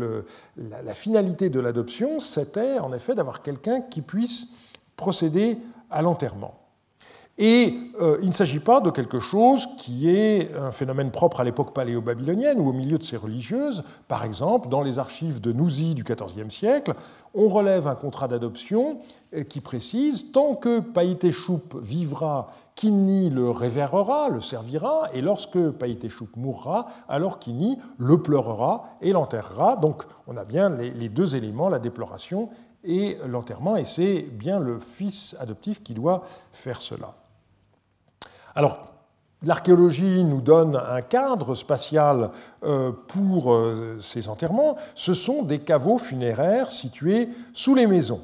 [0.57, 4.49] la, finalité de l'adoption, c'était en effet d'avoir quelqu'un qui puisse
[4.97, 5.59] procéder
[5.91, 6.60] à l'enterrement.
[7.39, 11.45] Et euh, il ne s'agit pas de quelque chose qui est un phénomène propre à
[11.45, 13.83] l'époque paléo-babylonienne ou au milieu de ces religieuses.
[14.09, 16.95] Par exemple, dans les archives de Nouzi du XIVe siècle,
[17.33, 18.99] on relève un contrat d'adoption
[19.35, 26.29] euh, qui précise Tant que Païtéchoup vivra, Kini le révérera, le servira, et lorsque Païtéchoup
[26.37, 29.77] mourra, alors Kini le pleurera et l'enterrera.
[29.77, 32.51] Donc on a bien les deux éléments, la déploration
[32.85, 37.20] et l'enterrement, et c'est bien le fils adoptif qui doit faire cela.
[38.55, 38.91] Alors,
[39.43, 42.31] L'archéologie nous donne un cadre spatial
[42.63, 44.77] euh, pour euh, ces enterrements.
[44.95, 48.21] Ce sont des caveaux funéraires situés sous les maisons.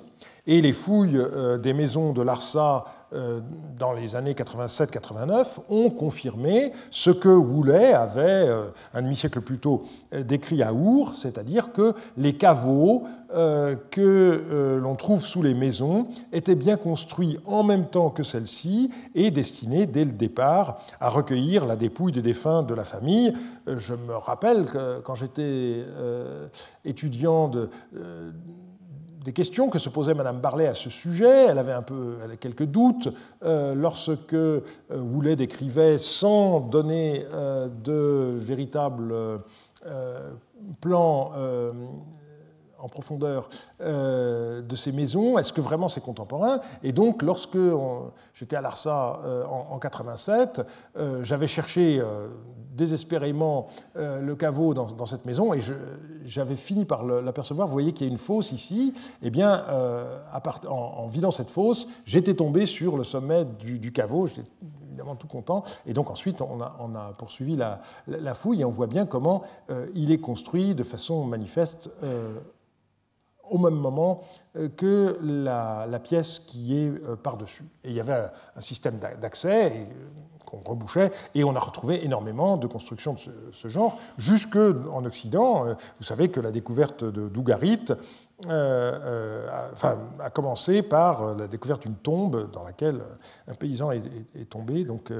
[0.46, 7.10] Et les fouilles euh, des maisons de Larsa dans les années 87-89, ont confirmé ce
[7.10, 8.48] que Woolley avait,
[8.94, 13.04] un demi-siècle plus tôt, décrit à Our, c'est-à-dire que les caveaux
[13.90, 19.30] que l'on trouve sous les maisons étaient bien construits en même temps que celles-ci et
[19.30, 23.32] destinés dès le départ à recueillir la dépouille des défunts de la famille.
[23.66, 25.84] Je me rappelle que quand j'étais
[26.84, 27.70] étudiant de
[29.26, 31.46] des questions que se posait Madame Barlet à ce sujet.
[31.48, 33.08] Elle avait un peu quelques doutes
[33.42, 39.12] euh, lorsque euh, Woulet décrivait sans donner euh, de véritables
[40.80, 41.32] plans
[42.86, 43.48] en profondeur
[43.80, 45.38] de ces maisons.
[45.38, 46.60] Est-ce que vraiment c'est contemporain?
[46.82, 47.58] Et donc, lorsque
[48.32, 49.20] j'étais à l'ARSA
[49.50, 50.62] en, en, 87,
[51.22, 52.00] j'avais cherché
[52.76, 55.60] désespérément euh, le caveau dans, cette maison et
[56.24, 57.66] j'avais fini par l'apercevoir.
[57.66, 58.92] Vous voyez qu'il y a une fosse ici.
[59.22, 60.20] Eh bien, euh,
[60.68, 64.26] en, vidant cette fosse, j'étais tombé sur le sommet du, caveau.
[64.26, 64.48] J'étais
[64.88, 65.64] évidemment tout content.
[65.86, 70.10] Et donc ensuite, on a, poursuivi la, fouille et on voit bien comment euh, il
[70.10, 71.90] est construit de façon manifeste
[73.50, 74.22] au même moment
[74.76, 76.90] que la, pièce qui est
[77.22, 77.64] par-dessus.
[77.84, 79.86] Et il y avait un système d'accès
[80.46, 83.18] qu'on rebouchait, et on a retrouvé énormément de constructions de
[83.52, 85.66] ce, genre, jusque en Occident.
[85.66, 87.96] Euh, vous savez que la découverte de Dougarit euh,
[88.48, 93.02] euh, a commencé par la découverte d'une tombe dans laquelle
[93.48, 94.84] un paysan est, tombé.
[94.84, 95.12] Donc,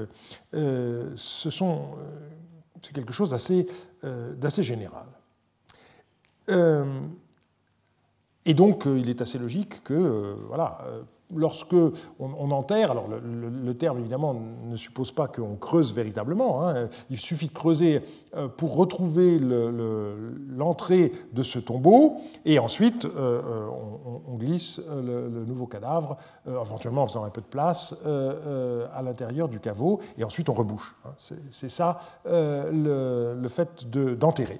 [0.53, 1.81] ce sont,
[2.81, 3.67] c'est quelque chose d'assez,
[4.03, 5.05] d'assez général.
[8.47, 10.79] Et donc, il est assez logique que, voilà,
[11.35, 11.75] lorsque
[12.19, 17.47] on, enterre, alors le, terme évidemment ne suppose pas qu'on creuse véritablement, hein, il suffit
[17.47, 18.01] de creuser
[18.35, 23.67] euh, pour retrouver l'entrée de ce tombeau, et ensuite euh, euh,
[24.27, 29.59] on, glisse le, nouveau cadavre, éventuellement en faisant un peu de place, à l'intérieur du
[29.59, 30.95] caveau, et ensuite on rebouche.
[31.05, 31.09] Hein.
[31.49, 34.59] C'est ça le, fait d'enterrer.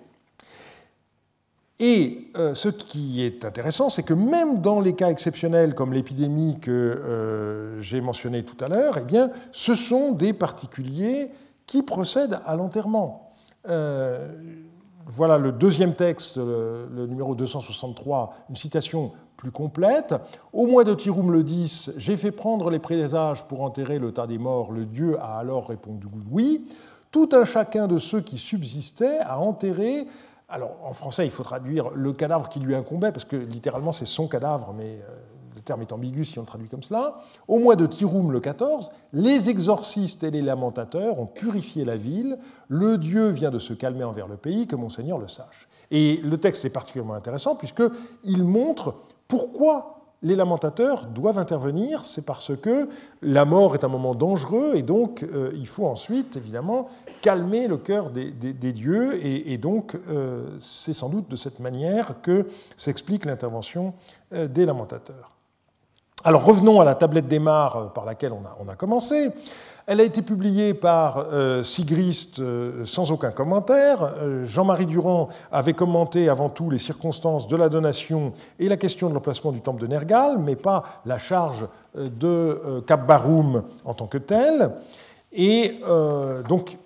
[1.80, 6.58] Et euh, ce qui est intéressant, c'est que même dans les cas exceptionnels comme l'épidémie
[6.60, 9.18] que euh, j'ai mentionné tout à l'heure, eh
[9.52, 11.30] ce sont des particuliers
[11.68, 13.32] qui procèdent à l'enterrement.
[13.70, 14.28] Euh,
[15.06, 20.16] voilà le deuxième texte, le, numéro 263, une citation plus complète.
[20.52, 24.26] Au mois de Tirum le 10, j'ai fait prendre les présages pour enterrer le tas
[24.26, 24.72] des morts.
[24.72, 26.68] Le Dieu a alors répondu oui.
[27.12, 30.08] Tout un chacun de ceux qui subsistaient a enterré
[30.50, 34.06] alors en français, il faut traduire le cadavre qui lui incombait, parce que littéralement c'est
[34.06, 35.16] son cadavre, mais euh,
[35.56, 37.16] le terme est ambigu si on le traduit comme cela.
[37.48, 42.38] Au mois de Tirum le 14, les exorcistes et les lamentateurs ont purifié la ville.
[42.70, 45.68] Le Dieu vient de se calmer envers le pays, que Monseigneur le sache.
[45.92, 48.96] Et le texte est particulièrement intéressant puisqu'il montre
[49.28, 52.90] pourquoi les lamentateurs doivent intervenir, c'est parce que
[53.22, 56.88] la mort est un moment dangereux et donc euh, il faut ensuite, évidemment,
[57.22, 62.48] calmer le cœur des, dieux et, donc euh, c'est sans doute de cette manière que
[62.76, 63.94] s'explique l'intervention
[64.34, 65.34] euh, des lamentateurs.
[66.24, 69.32] Alors revenons à la tablette des mares par laquelle on a commencé.
[69.90, 74.16] Elle a été publiée par euh, Sigrist euh, sans aucun commentaire.
[74.18, 79.08] Euh, Jean-Marie Durand avait commenté avant tout les circonstances de la donation et la question
[79.08, 84.08] de l'emplacement du temple de Nergal, mais pas la charge de Cap Baroum en tant
[84.08, 84.72] que telle.
[85.32, 85.80] Et
[86.50, 86.78] donc,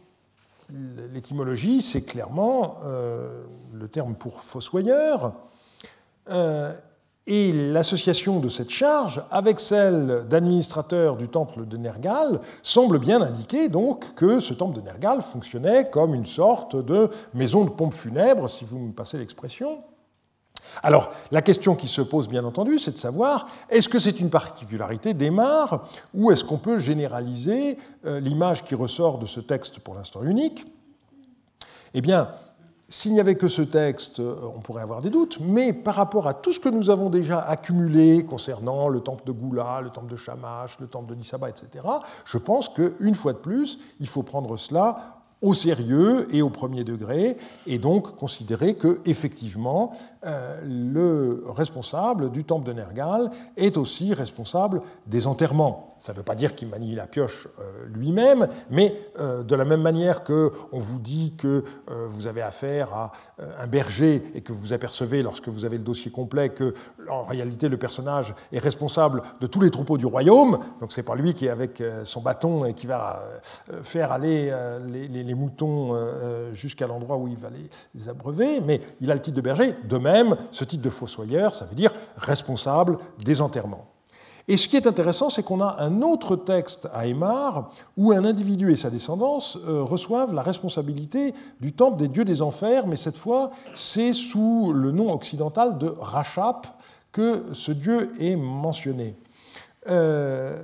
[1.12, 2.78] l'étymologie, c'est clairement
[3.74, 5.34] le terme pour fossoyeur
[7.28, 13.70] et l'association de cette charge avec celle d'administrateur du temple de Nergal semble bien indiquer
[13.70, 18.50] donc que ce temple de Nergal fonctionnait comme une sorte de maison de pompe funèbre,
[18.50, 19.84] si vous me passez l'expression.
[20.84, 24.30] Alors, la question qui se pose, bien entendu, c'est de savoir est-ce que c'est une
[24.30, 29.96] particularité d'Aymar ou est-ce qu'on peut généraliser euh, l'image qui ressort de ce texte pour
[29.96, 30.66] l'instant unique?
[31.94, 32.30] Eh bien,
[32.92, 36.28] s'il n'y avait que ce texte, euh, on pourrait avoir des doutes, mais par rapport
[36.28, 40.12] à tout ce que nous avons déjà accumulé concernant le temple de Goula, le temple
[40.12, 41.70] de Shamash, le temple de Nisaba, etc.,
[42.26, 46.84] je pense qu'une fois de plus, il faut prendre cela au sérieux et au premier
[46.84, 49.94] degré, et donc considérer que effectivement
[50.26, 55.91] euh, le responsable du temple de Nergal est aussi responsable des enterrements.
[56.02, 59.66] Ça ne veut pas dire qu'il manie la pioche euh, lui-même, mais euh, de la
[59.66, 61.64] même manière que on vous dit que
[62.08, 63.12] vous avez affaire à
[63.60, 66.74] un berger et que vous apercevez lorsque vous avez le dossier complet que
[67.10, 71.16] en réalité le personnage est responsable de tous les troupeaux du royaume, donc c'est pas
[71.16, 73.24] lui qui est avec son bâton et qui va
[73.82, 74.54] faire aller
[74.88, 75.96] les, les, moutons
[76.54, 79.76] jusqu'à l'endroit où il va les, les abreuver, mais il a le titre de berger.
[79.84, 83.91] De même, ce titre de fossoyeur, ça veut dire responsable des enterrements.
[84.52, 88.26] Et ce qui est intéressant, c'est qu'on a un autre texte à Aymar où un
[88.26, 92.98] individu et sa descendance euh, reçoivent la responsabilité du temple des dieux des enfers, mais
[92.98, 96.68] cette fois, c'est sous le nom occidental de Rachap
[97.14, 99.16] que ce dieu est mentionné.
[99.90, 100.62] Euh,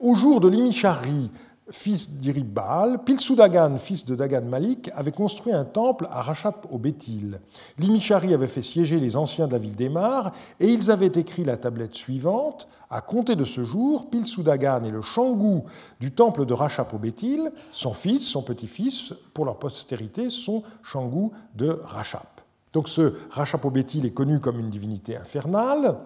[0.00, 1.30] au jour de l'Imichari,
[1.70, 6.78] fils d'Irib Baal, Pilsudagan, fils de Dagan Malik, avait construit un temple à Rachap au
[6.78, 7.40] Béthil.
[7.78, 11.56] L'Imichari avait fait siéger les anciens de la ville d'Emar et ils avaient écrit la
[11.56, 15.64] tablette suivante À compter de ce jour, Pilsudagan et le Shangou
[15.98, 21.32] du temple de Rachap au Béthil, son fils, son petit-fils, pour leur postérité, sont Shangou
[21.54, 22.40] de Rachap.
[22.72, 25.96] Donc ce Rachap au Béthil est connu comme une divinité infernale.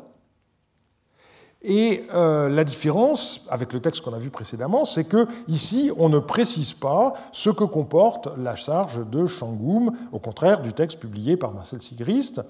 [1.62, 6.08] Et euh, la différence avec le texte qu'on a vu précédemment, c'est que ici, on
[6.08, 11.36] ne précise pas ce que comporte la charge de Shangoum, au contraire du texte publié
[11.36, 12.40] par Marcel Sigrist.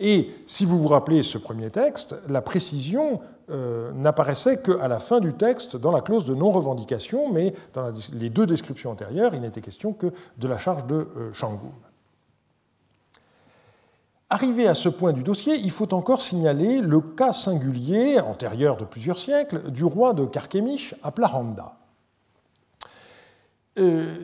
[0.00, 5.20] Et si vous vous rappelez ce premier texte, la précision euh, n'apparaissait qu'à la fin
[5.20, 9.60] du texte dans la clause de non-revendication, mais dans les deux descriptions antérieures, il n'était
[9.60, 11.70] question que de la charge de euh, Shangoum.
[14.28, 18.84] Arrivé à ce point du dossier, il faut encore signaler le cas singulier, antérieur de
[18.84, 21.76] plusieurs siècles, du roi de Carchemish à Plaranda.
[23.78, 24.16] Euh,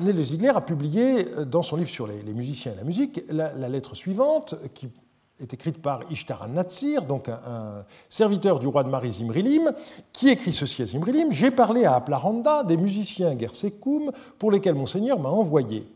[0.00, 4.54] Ziegler a publié dans son livre sur les, musiciens et la musique la, lettre suivante,
[4.72, 4.88] qui
[5.38, 9.72] est écrite par Ishtar Natsir, donc un, serviteur du roi de Marie Zimrilim,
[10.14, 15.18] qui écrit ceci à Zimrilim J'ai parlé à Aplaranda des musiciens Gersekoum pour lesquels Monseigneur
[15.18, 15.86] m'a envoyé.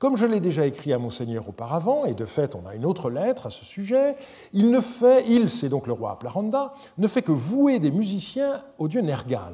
[0.00, 3.10] Comme je l'ai déjà écrit à Monseigneur auparavant, et de fait on a une autre
[3.10, 4.16] lettre à ce sujet,
[4.54, 8.62] il ne fait, il, c'est donc le roi Aplaranda, ne fait que vouer des musiciens
[8.78, 9.52] au dieu Nergal.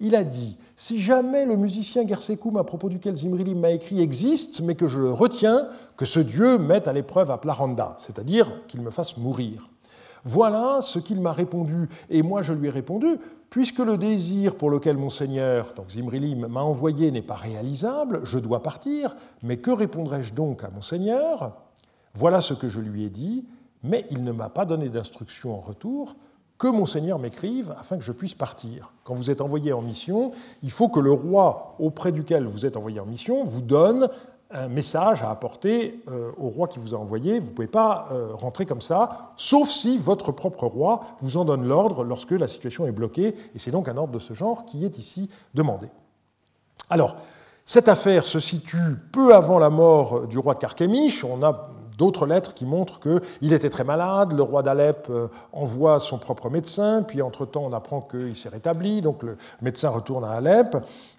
[0.00, 4.62] Il a dit Si jamais le musicien Gersekoum à propos duquel Zimrilim m'a écrit existe,
[4.62, 5.68] mais que je le retiens,
[5.98, 9.68] que ce dieu mette à l'épreuve Aplaranda, c'est-à-dire qu'il me fasse mourir.
[10.24, 13.18] Voilà ce qu'il m'a répondu, et moi je lui ai répondu
[13.54, 18.40] Puisque le désir pour lequel mon Seigneur, donc Zimrilim, m'a envoyé n'est pas réalisable, je
[18.40, 19.14] dois partir,
[19.44, 21.52] mais que répondrai-je donc à mon Seigneur
[22.14, 23.46] Voilà ce que je lui ai dit,
[23.84, 26.16] mais il ne m'a pas donné d'instruction en retour,
[26.58, 28.92] que mon Seigneur m'écrive afin que je puisse partir.
[29.04, 30.32] Quand vous êtes envoyé en mission,
[30.64, 34.08] il faut que le roi auprès duquel vous êtes envoyé en mission vous donne
[34.54, 37.40] un message à apporter euh, au roi qui vous a envoyé.
[37.40, 41.44] Vous ne pouvez pas euh, rentrer comme ça, sauf si votre propre roi vous en
[41.44, 44.64] donne l'ordre lorsque la situation est bloquée, et c'est donc un ordre de ce genre
[44.64, 45.88] qui est ici demandé.
[46.88, 47.16] Alors,
[47.66, 51.24] cette affaire se situe peu avant la mort du roi de Carchemish.
[51.96, 56.50] D'autres lettres qui montrent qu'il était très malade, le roi d'Alep euh, envoie son propre
[56.50, 60.76] médecin, puis entre-temps on apprend qu'il s'est rétabli, donc le médecin retourne à Alep.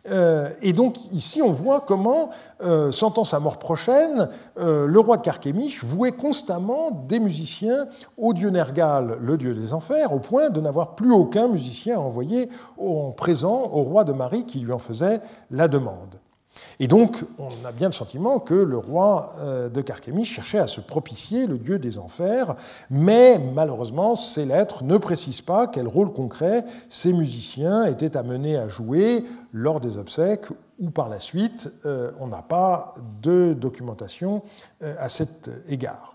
[0.10, 2.30] Euh, et donc ici on voit comment,
[2.64, 8.50] euh, sentant sa mort prochaine, le roi de Carchemish vouait constamment des musiciens au dieu
[8.50, 13.12] Nergal, le dieu des enfers, au point de n'avoir plus aucun musicien à envoyer en
[13.12, 16.20] présent au roi de Marie qui lui en faisait la demande.
[16.80, 20.68] Et donc, on a bien le sentiment que le roi euh, de Carchemish cherchait à
[20.68, 22.56] se propicier le dieu des enfers,
[22.90, 28.68] mais malheureusement, ces lettres ne précisent pas quel rôle concret ces musiciens étaient amenés à
[28.68, 30.48] jouer lors des obsèques
[30.80, 31.72] ou par la suite.
[31.86, 34.44] Euh, on n'a pas de documentation
[34.84, 36.15] euh, à cet égard.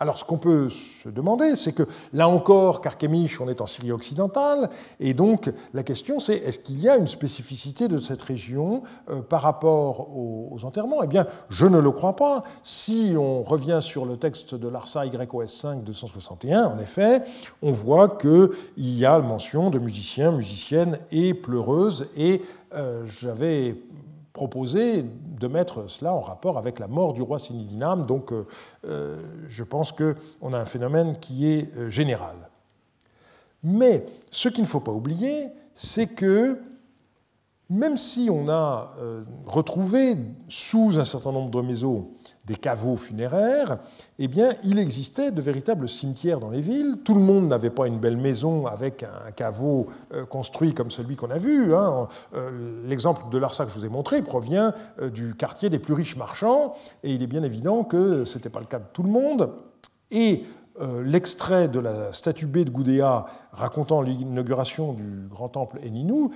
[0.00, 3.92] Alors ce qu'on peut se demander, c'est que là encore, Carchemish, on est en Syrie
[3.92, 8.82] occidentale, et donc la question c'est est-ce qu'il y a une spécificité de cette région
[9.10, 11.02] euh, par rapport aux, enterrements?
[11.02, 12.44] Eh bien, je ne le crois pas.
[12.62, 17.22] Si on revient sur le texte de l'Arsa YOS 5 261, en effet,
[17.62, 22.42] on voit qu'il y a mention de musiciens, musiciennes et pleureuses, et
[22.74, 23.76] euh, j'avais
[24.34, 28.04] proposé de mettre cela en rapport avec la mort du roi Sinidinam.
[28.04, 28.46] Donc euh,
[28.84, 32.34] euh, je pense qu'on a un phénomène qui est euh, général.
[33.62, 36.60] Mais ce qu'il ne faut pas oublier, c'est que
[37.70, 38.92] même si on a
[39.46, 40.18] retrouvé
[40.48, 42.08] sous un certain nombre de maisons
[42.44, 43.78] des caveaux funéraires,
[44.18, 46.98] eh bien, il existait de véritables cimetières dans les villes.
[47.02, 51.16] Tout le monde n'avait pas une belle maison avec un caveau euh, construit comme celui
[51.16, 51.74] qu'on a vu.
[51.74, 52.08] Hein.
[52.34, 55.94] Euh, l'exemple de Larsa que je vous ai montré provient euh, du quartier des plus
[55.94, 59.02] riches marchands, et il est bien évident que ce n'était pas le cas de tout
[59.02, 59.50] le monde.
[60.10, 60.44] Et
[61.04, 66.30] l'extrait de la statue B de Gudea racontant l'inauguration du grand temple Eninu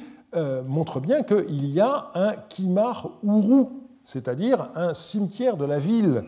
[0.64, 3.66] montre bien qu'il y a un Kimar Uru
[4.08, 6.24] c'est-à-dire un cimetière de la ville.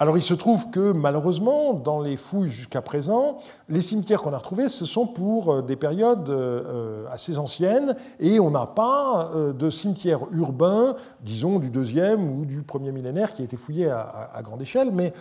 [0.00, 4.38] Alors il se trouve que malheureusement, dans les fouilles jusqu'à présent, les cimetières qu'on a
[4.38, 9.52] retrouvés, ce sont pour euh, des périodes euh, assez anciennes, et on n'a pas euh,
[9.52, 14.40] de cimetière urbain, disons du deuxième ou du premier millénaire, qui a été fouillé à,
[14.42, 15.12] grande échelle, mais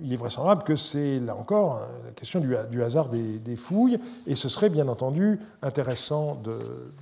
[0.00, 4.48] il est vraisemblable que c'est là encore la question du, hasard des, fouilles, et ce
[4.48, 6.58] serait bien entendu intéressant de,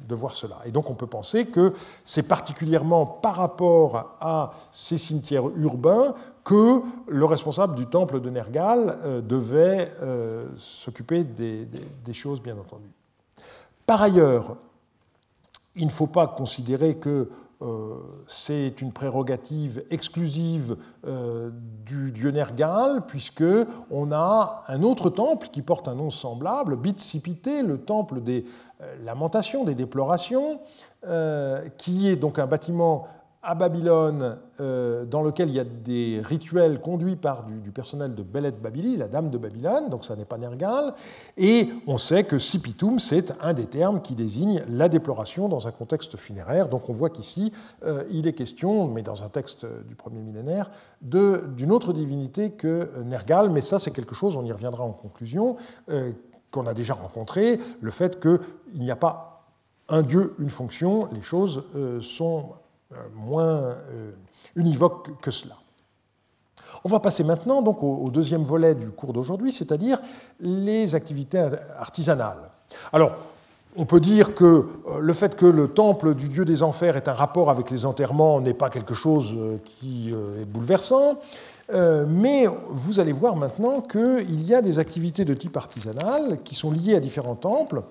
[0.09, 0.57] de voir cela.
[0.67, 1.73] Et donc on peut penser que
[2.05, 6.15] c'est particulièrement par rapport à ces cimetières urbains
[6.49, 11.69] que le responsable du temple de Nergal euh, devait euh, s'occuper des,
[12.15, 12.91] choses, bien entendu.
[13.85, 14.57] Par ailleurs,
[15.77, 17.29] il ne faut pas considérer que
[17.61, 17.97] euh,
[18.29, 20.79] c'est une prérogative exclusive
[21.85, 23.45] du dieu Nergal, puisque
[23.91, 28.47] on a un autre temple qui porte un nom semblable, Bitsipité, le temple des
[29.05, 30.61] lamentations, des déplorations,
[31.77, 33.07] qui est donc un bâtiment
[33.43, 38.23] à Babylone, euh, dans lequel il y a des rituels conduits par du, personnel de
[38.25, 40.93] Belet Babili, la dame de Babylone, donc ça n'est pas Nergal,
[41.37, 45.71] et on sait que Sipitum, c'est un des termes qui désigne la déploration dans un
[45.71, 47.53] contexte funéraire, donc on voit qu'ici,
[47.85, 50.71] euh, il est question, mais dans un texte du premier millénaire,
[51.01, 55.57] d'une autre divinité que Nergal, mais ça c'est quelque chose, on y reviendra en conclusion,
[55.91, 56.11] euh,
[56.51, 58.41] qu'on a déjà rencontré, le fait qu'il
[58.75, 59.45] n'y a pas
[59.89, 61.63] un dieu, une fonction, les choses
[62.01, 62.51] sont
[63.15, 64.13] moins euh,
[64.57, 65.55] univoque que cela.
[66.85, 70.01] On va passer maintenant donc au deuxième volet du cours d'aujourd'hui, c'est-à-dire
[70.41, 71.45] les activités
[71.79, 72.51] artisanales.
[72.93, 73.17] Alors,
[73.77, 77.09] on peut dire que euh, le fait que le temple du dieu des enfers ait
[77.09, 81.19] un rapport avec les enterrements n'est pas quelque chose qui est bouleversant,
[81.71, 86.71] mais vous allez voir maintenant qu'il y a des activités de type artisanal qui sont
[86.71, 87.83] liées à différents temples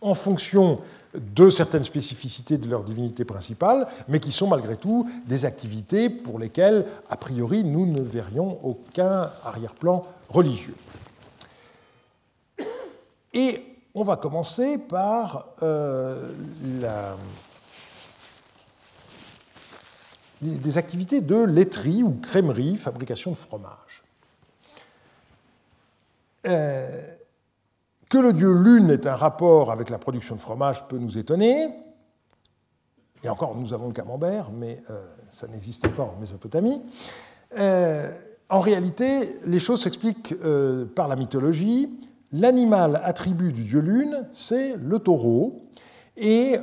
[0.00, 0.80] en fonction
[1.14, 6.38] de certaines spécificités de leur divinité principale, mais qui sont malgré tout des activités pour
[6.38, 10.74] lesquelles, a priori, nous ne verrions aucun arrière-plan religieux.
[13.32, 13.62] Et
[13.94, 16.32] on va commencer par euh,
[20.40, 24.02] des activités de laiterie ou crèmerie, fabrication de fromage.
[26.46, 27.14] Euh,
[28.08, 31.68] que le dieu Lune ait un rapport avec la production de fromage peut nous étonner.
[33.24, 36.82] Et encore, nous avons le camembert, mais euh, ça n'existe pas en Mésopotamie.
[37.58, 38.10] Euh,
[38.50, 41.88] en réalité, les choses s'expliquent euh, par la mythologie.
[42.32, 45.62] L'animal attribut du dieu Lune, c'est le taureau.
[46.16, 46.58] Et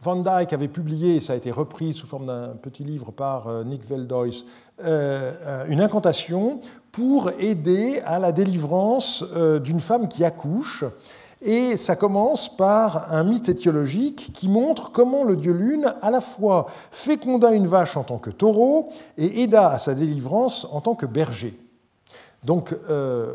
[0.00, 3.64] Van Dyck avait publié, et ça a été repris sous forme d'un petit livre par
[3.64, 4.44] Nick Veldois,
[4.80, 6.60] une incantation
[6.98, 10.84] pour aider à la délivrance euh, d'une femme qui accouche.
[11.40, 16.20] Et ça commence par un mythe étiologique qui montre comment le dieu Lune à la
[16.20, 20.96] fois féconda une vache en tant que taureau et aida à sa délivrance en tant
[20.96, 21.56] que berger.
[22.42, 23.34] Donc euh,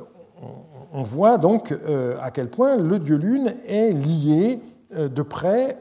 [0.92, 4.60] on voit donc euh, à quel point le dieu Lune est lié
[4.92, 5.80] de près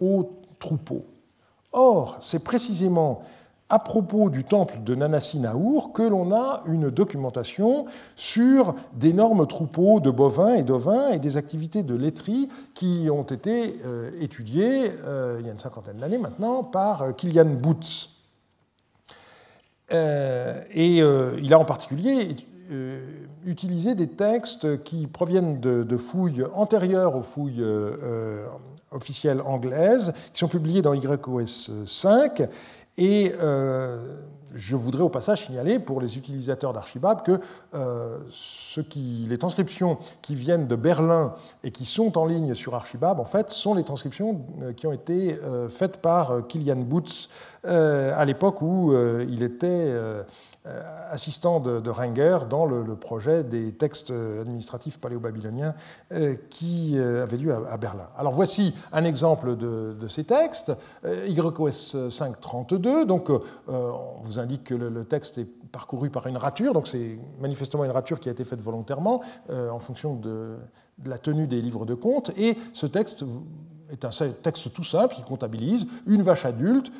[0.00, 0.30] au
[0.60, 1.04] troupeau.
[1.72, 3.22] Or, c'est précisément
[3.70, 7.84] à propos du temple de Nanassi Naour que l'on a une documentation
[8.16, 13.80] sur d'énormes troupeaux de bovins et d'ovins et des activités de laiterie qui ont été
[13.86, 18.08] euh, étudiées euh, il y a une cinquantaine d'années maintenant par euh, Kilian Boots.
[19.90, 22.36] et il a en particulier
[23.46, 27.64] utilisé des textes qui proviennent de, de fouilles antérieures aux fouilles
[28.90, 32.48] officielles anglaises, qui sont publiées dans YOS 5
[32.98, 33.96] et euh,
[34.54, 37.40] je voudrais au passage signaler pour les utilisateurs d'Archibab que
[37.74, 38.18] euh,
[39.28, 43.50] les transcriptions qui viennent de Berlin et qui sont en ligne sur Archibab, en fait,
[43.50, 45.38] sont les transcriptions euh, qui ont été
[45.70, 47.28] faites par Kilian Boots
[47.64, 48.94] à l'époque où
[49.28, 49.92] il était
[51.10, 55.74] assistant de, de, dans le, projet des textes administratifs paléo-babyloniens
[56.12, 58.08] euh, qui euh, avait lieu à, Berlin.
[58.16, 60.72] Alors voici un exemple de, ces textes,
[61.04, 66.86] YOS 532, donc on vous indique que le, texte est parcouru par une rature, donc
[66.86, 70.56] c'est manifestement une rature qui a été faite volontairement en fonction de,
[70.98, 73.24] de la tenue des livres de compte, et ce texte
[73.90, 74.10] est un
[74.42, 76.90] texte tout simple qui comptabilise une vache adulte,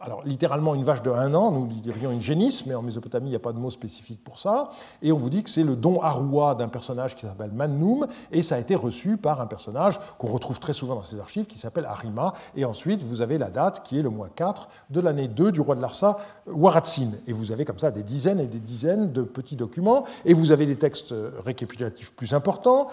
[0.00, 3.30] alors littéralement une vache de un an, nous dirions une génisse, mais en Mésopotamie, il
[3.30, 4.70] n'y a pas de mot spécifique pour ça.
[5.02, 8.42] Et on vous dit que c'est le don Aroua d'un personnage qui s'appelle Mannum, et
[8.42, 11.58] ça a été reçu par un personnage qu'on retrouve très souvent dans ces archives, qui
[11.58, 12.34] s'appelle Arima.
[12.56, 15.60] Et ensuite, vous avez la date, qui est le mois 4 de l'année 2 du
[15.60, 17.10] roi de Larsa, Waratsin.
[17.26, 20.52] Et vous avez comme ça des dizaines et des dizaines de petits documents, et vous
[20.52, 22.88] avez des textes récapitulatifs plus importants,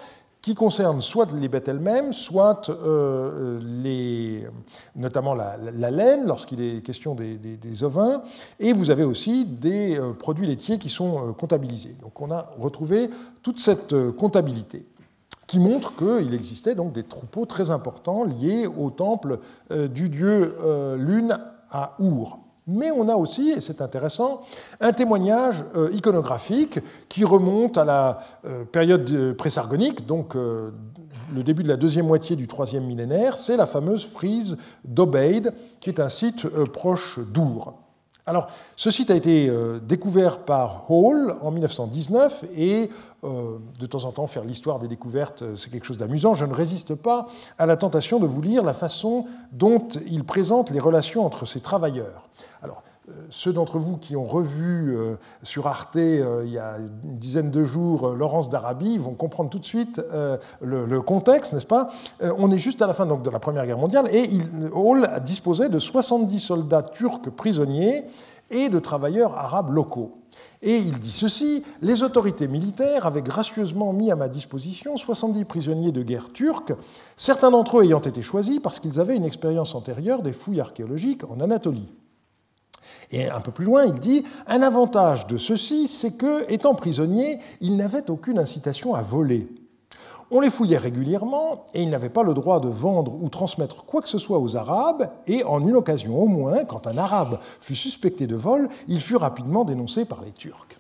[0.46, 2.70] qui concernent soit les bêtes elles-mêmes, soit
[3.64, 4.46] les,
[4.96, 5.58] notamment la,
[5.90, 8.22] laine, lorsqu'il est question des, ovins,
[8.60, 11.96] et vous avez aussi des produits laitiers qui sont comptabilisés.
[12.00, 13.10] Donc on a retrouvé
[13.42, 14.86] toute cette comptabilité
[15.48, 19.40] qui montre qu'il existait donc des troupeaux très importants liés au temple
[19.72, 20.56] du dieu
[21.00, 21.40] Lune
[21.72, 22.45] à Our.
[22.68, 24.42] Mais on a aussi, et c'est intéressant,
[24.82, 30.72] un témoignage euh, iconographique qui remonte à la euh, période présargonique, donc euh,
[31.32, 33.38] le début de la deuxième moitié du troisième millénaire.
[33.38, 37.76] C'est la fameuse frise d'Obeid, qui est un site proche d'Our.
[38.26, 39.52] Alors, ce site a été
[39.84, 42.90] découvert par Hall en 1919 et
[43.24, 46.34] de temps en temps faire l'histoire des découvertes, c'est quelque chose d'amusant.
[46.34, 47.28] Je ne résiste pas
[47.60, 51.60] à la tentation de vous lire la façon dont il présente les relations entre ces
[51.60, 52.28] travailleurs.
[53.08, 57.20] Euh, ceux d'entre vous qui ont revu euh, sur Arte euh, il y a une
[57.20, 60.02] dizaine de jours Laurence d'Arabie vont comprendre tout de suite
[60.62, 61.90] le, contexte, n'est-ce pas?
[62.22, 64.30] On est juste à la fin donc, de la Première Guerre mondiale et
[64.74, 68.06] Hall disposait de 70 soldats turcs prisonniers
[68.50, 70.18] et de travailleurs arabes locaux.
[70.62, 75.92] Et il dit ceci Les autorités militaires avaient gracieusement mis à ma disposition 70 prisonniers
[75.92, 76.74] de guerre turcs,
[77.16, 81.24] certains d'entre eux ayant été choisis parce qu'ils avaient une expérience antérieure des fouilles archéologiques
[81.30, 81.92] en Anatolie.
[83.12, 87.40] Et un peu plus loin, il dit Un avantage de ceux-ci, c'est que, étant prisonniers,
[87.62, 89.48] ils n'avaient aucune incitation à voler.
[90.32, 94.02] On les fouillait régulièrement et ils n'avaient pas le droit de vendre ou transmettre quoi
[94.02, 97.76] que ce soit aux Arabes, et en une occasion au moins, quand un Arabe fut
[97.76, 100.80] suspecté de vol, il fut rapidement dénoncé par les Turcs.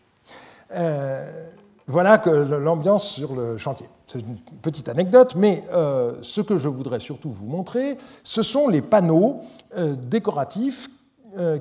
[0.73, 1.47] Euh,
[1.87, 3.87] voilà que l'ambiance sur le chantier.
[4.07, 8.67] C'est une petite anecdote, mais euh, ce que je voudrais surtout vous montrer, ce sont
[8.67, 9.41] les panneaux
[9.77, 10.89] euh, décoratifs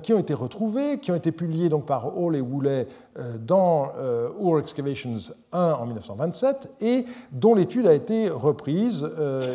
[0.02, 2.86] qui ont été retrouvés, qui ont été publiés donc par Hall et Woolley
[3.18, 5.16] euh, dans euh, Ur Excavations
[5.52, 9.08] 1 en 1927 et dont l'étude a été reprise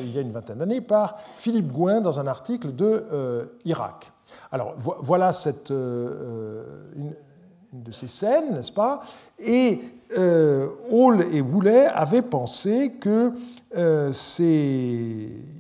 [0.04, 4.12] il y a une vingtaine d'années par Philippe Gouin dans un article de Irak.
[4.52, 7.14] Alors voilà cette, une,
[7.74, 9.02] de ces scènes, n'est-ce pas?
[9.40, 9.80] Et
[10.92, 13.34] Hall et Woolley avaient pensé que
[13.78, 14.12] euh,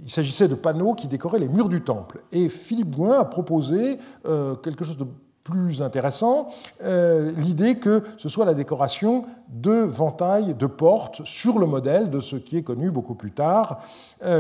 [0.10, 2.24] il s'agissait de panneaux qui décoraient les murs du temple.
[2.32, 5.05] Et Philippe Gouin a proposé euh, quelque chose de
[5.43, 6.49] plus intéressant,
[6.84, 12.20] euh, l'idée que ce soit la décoration de ventailles de portes sur le modèle de
[12.22, 13.82] ce qui est connu beaucoup plus tard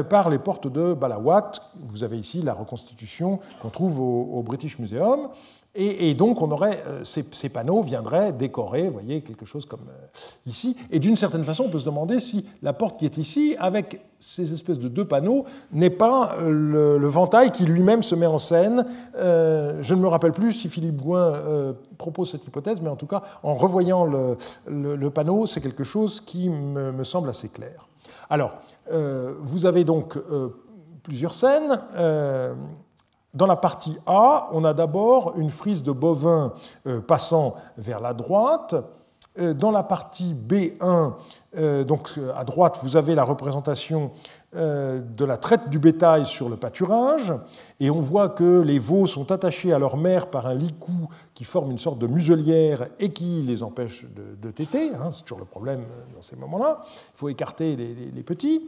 [0.09, 1.51] par les portes de Balawat.
[1.87, 5.29] Vous avez ici la reconstitution qu'on trouve au British Museum.
[5.81, 10.07] Et, donc, on aurait, euh, ces, panneaux viendraient décorer, voyez, quelque chose comme euh,
[10.45, 10.75] ici.
[10.91, 14.01] Et d'une certaine façon, on peut se demander si la porte qui est ici, avec
[14.19, 18.37] ces espèces de deux panneaux, n'est pas euh, le, ventail qui lui-même se met en
[18.37, 18.85] scène.
[19.15, 23.23] je ne me rappelle plus si Philippe Gouin propose cette hypothèse, mais en tout cas,
[23.41, 27.87] en revoyant le, panneau, c'est quelque chose qui me, semble assez clair.
[28.29, 28.57] Alors,
[28.91, 30.17] vous avez donc
[31.03, 31.79] plusieurs scènes.
[33.33, 36.53] Dans la partie A, on a d'abord une frise de bovins
[36.87, 38.75] euh, passant vers la droite.
[39.37, 41.13] Euh, dans la partie B1,
[41.55, 44.11] euh, donc à droite, vous avez la représentation
[44.51, 47.31] de la traite du bétail sur le pâturage,
[47.79, 51.43] et on voit que les veaux sont attachés à leur mère par un licou qui
[51.43, 54.07] forme une sorte de muselière et qui les empêche
[54.41, 54.89] de, téter.
[54.95, 55.83] Hein, c'est toujours le problème
[56.15, 56.79] dans ces moments-là.
[56.83, 58.63] Il faut écarter les petits.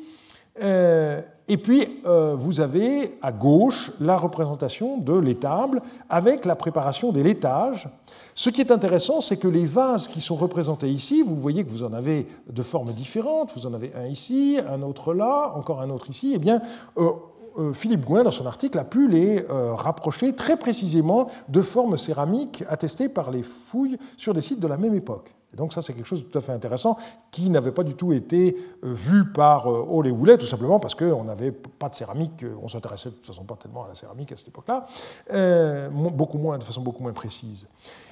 [0.59, 7.11] Euh, et puis, euh, vous avez à gauche la représentation de l'étable avec la préparation
[7.11, 7.89] des laitages.
[8.35, 11.69] Ce qui est intéressant, c'est que les vases qui sont représentés ici, vous voyez que
[11.69, 13.51] vous en avez de formes différentes.
[13.55, 16.33] Vous en avez un ici, un autre là, encore un autre ici.
[16.35, 16.61] Eh bien,
[16.97, 22.63] euh, Philippe Gouin, dans son article, a pu les rapprocher très précisément de formes céramiques
[22.69, 25.33] attestées par les fouilles sur des sites de la même époque.
[25.53, 26.97] Et donc ça, c'est quelque chose de tout à fait intéressant
[27.29, 30.95] qui n'avait pas du tout été euh, vu par Hall et Houlet, tout simplement parce
[30.95, 34.31] qu'on n'avait pas de céramique, on s'intéressait de toute façon pas tellement à la céramique
[34.31, 34.85] à cette époque-là,
[35.33, 37.67] euh, beaucoup moins, de façon beaucoup moins précise.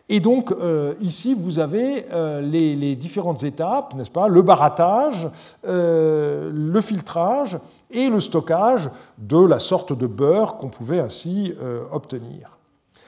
[0.09, 2.05] Et donc euh, ici, vous avez
[2.41, 5.29] les, différentes étapes, n'est-ce pas Le barattage,
[5.63, 7.59] le filtrage
[7.91, 11.53] et le stockage de la sorte de beurre qu'on pouvait ainsi
[11.91, 12.58] obtenir.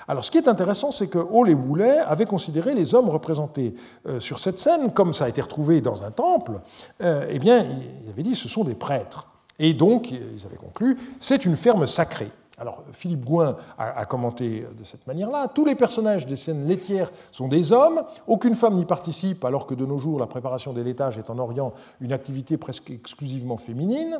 [0.07, 3.75] Alors, ce qui est intéressant, c'est que Hall et Woolley avaient considéré les hommes représentés
[4.07, 6.59] euh, sur cette scène, comme ça a été retrouvé dans un temple,
[7.01, 7.65] euh, eh bien,
[8.05, 9.27] ils avaient dit ce sont des prêtres.
[9.59, 12.31] Et donc, ils avaient conclu, c'est une ferme sacrée.
[12.57, 17.47] Alors, Philippe Gouin a, commenté de cette manière-là tous les personnages des scènes laitières sont
[17.47, 21.17] des hommes, aucune femme n'y participe, alors que de nos jours, la préparation des laitages
[21.17, 24.19] est en Orient une activité presque exclusivement féminine.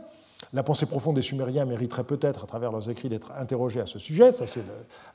[0.53, 3.99] La pensée profonde des Sumériens mériterait peut-être, à travers leurs écrits, d'être interrogée à ce
[3.99, 4.31] sujet.
[4.31, 4.63] Ça, c'est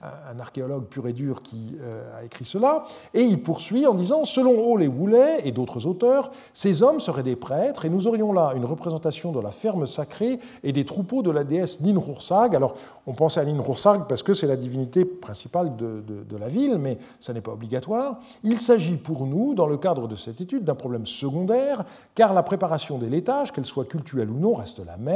[0.03, 2.85] un archéologue pur et dur qui euh, a écrit cela.
[3.13, 7.23] Et il poursuit en disant Selon Hall et Woolley et d'autres auteurs, ces hommes seraient
[7.23, 11.23] des prêtres et nous aurions là une représentation de la ferme sacrée et des troupeaux
[11.23, 12.55] de la déesse Ninhursag.
[12.55, 12.75] Alors,
[13.07, 16.99] on pensait à Ninhursag parce que c'est la divinité principale de, de la ville, mais
[17.21, 18.21] ça n'est pas obligatoire.
[18.43, 22.43] Il s'agit pour nous, dans le cadre de cette étude, d'un problème secondaire, car la
[22.43, 25.16] préparation des laitages, qu'elle soit cultuelle ou non, reste la même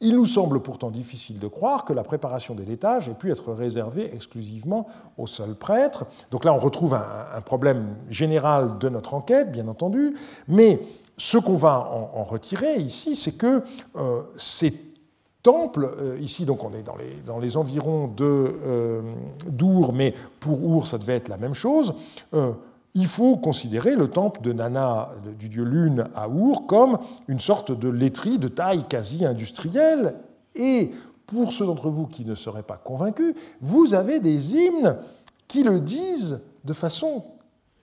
[0.00, 3.52] il nous semble pourtant difficile de croire que la préparation des laitages ait pu être
[3.52, 4.86] réservée exclusivement
[5.18, 6.06] aux seuls prêtres.
[6.30, 10.14] Donc là, on retrouve un, problème général de notre enquête, bien entendu,
[10.48, 10.80] mais
[11.18, 13.62] ce qu'on va en, retirer ici, c'est que
[13.96, 14.72] euh, ces
[15.42, 16.82] temples, euh, ici donc on est
[17.26, 19.02] dans les, environs de euh,
[19.46, 21.94] d'Our, mais pour Our ça devait être la même chose,
[22.94, 27.72] il faut considérer le temple de Nana, du dieu Lune à Our, comme une sorte
[27.72, 30.14] de laiterie de taille quasi industrielle.
[30.54, 30.90] Et
[31.26, 34.96] pour ceux d'entre vous qui ne seraient pas convaincus, vous avez des hymnes
[35.46, 37.24] qui le disent de façon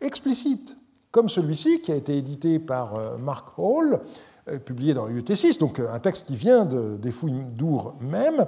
[0.01, 0.76] explicite,
[1.12, 4.01] comme celui-ci qui a été édité par euh, Mark Hall,
[4.49, 8.45] euh, publié dans l'UT6, donc euh, un texte qui vient des fouilles d'Our même.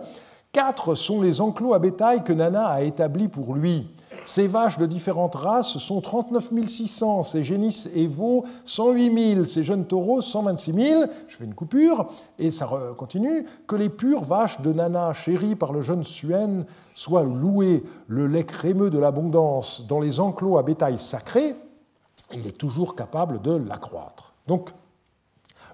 [0.52, 3.88] Quatre sont les enclos à bétail que Nana a établis pour lui.
[4.26, 9.64] Ces vaches de différentes races sont 39 600, ces génisses et veaux 108 000, ces
[9.64, 12.08] jeunes taureaux 126 000, je fais une coupure,
[12.38, 17.24] et ça continue, que les pures vaches de Nana, chéries par le jeune Suen, soient
[17.24, 21.56] louées, le lait crémeux de l'abondance, dans les enclos à bétail sacré,
[22.34, 24.34] il est toujours capable de l'accroître.
[24.48, 24.70] Donc,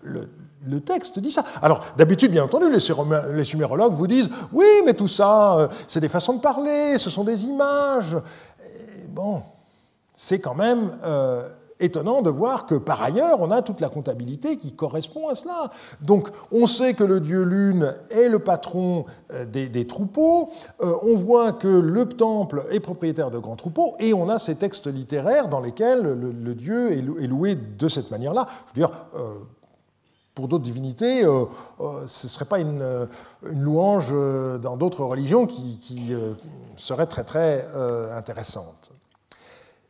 [0.06, 1.46] le, texte dit ça.
[1.62, 6.08] Alors, d'habitude, bien entendu, les, sumérologues vous disent oui, mais tout ça, euh, c'est des
[6.08, 8.18] façons de parler, ce sont des images.
[9.10, 9.42] bon,
[10.14, 11.48] c'est quand même euh,
[11.80, 15.70] étonnant de voir que par ailleurs, on a toute la comptabilité qui correspond à cela.
[16.02, 20.50] Donc, on sait que le dieu Lune est le patron euh, des, troupeaux,
[20.80, 24.88] on voit que le temple est propriétaire de grands troupeaux, et on a ces textes
[24.88, 28.48] littéraires dans lesquels le, dieu est loué de cette manière-là.
[28.74, 28.96] Je veux dire,
[30.36, 31.46] pour d'autres divinités, euh,
[31.80, 33.06] euh, ce ne serait pas une, euh,
[33.42, 34.14] louange
[34.62, 36.14] dans d'autres religions qui,
[36.76, 37.66] serait très très
[38.16, 38.92] intéressante.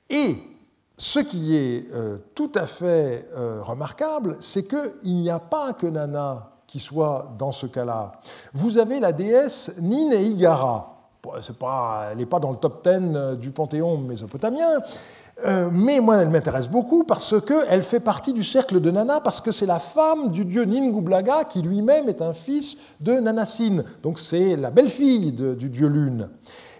[0.10, 0.38] Et
[0.98, 1.89] ce qui est
[2.36, 3.28] tout à fait
[3.64, 8.14] remarquable, c'est qu'il n'y a pas que Nana qui soit dans ce cas-là.
[8.54, 11.10] Vous avez la déesse Nin Igara.
[12.12, 14.80] elle n'est pas dans le top 10 du panthéon mésopotamien,
[15.46, 19.42] euh, mais moi, elle m'intéresse beaucoup parce qu'elle fait partie du cercle de Nana, parce
[19.42, 23.84] que c'est la femme du dieu Ningublaga, qui lui-même est un fils de Nanassine.
[24.02, 26.30] Donc c'est la belle-fille du dieu Lune.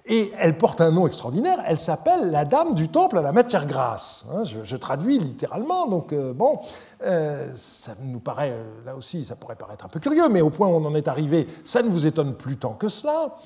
[0.08, 3.66] Et elle porte un nom extraordinaire, elle s'appelle la dame du temple à la matière
[3.66, 4.26] grasse.
[4.32, 6.60] Hein, je, traduis littéralement, donc euh, bon,
[7.04, 8.54] euh, ça nous paraît,
[8.86, 11.08] là aussi, ça pourrait paraître un peu curieux, mais au point où on en est
[11.08, 13.38] arrivé, ça ne vous étonne plus tant que cela.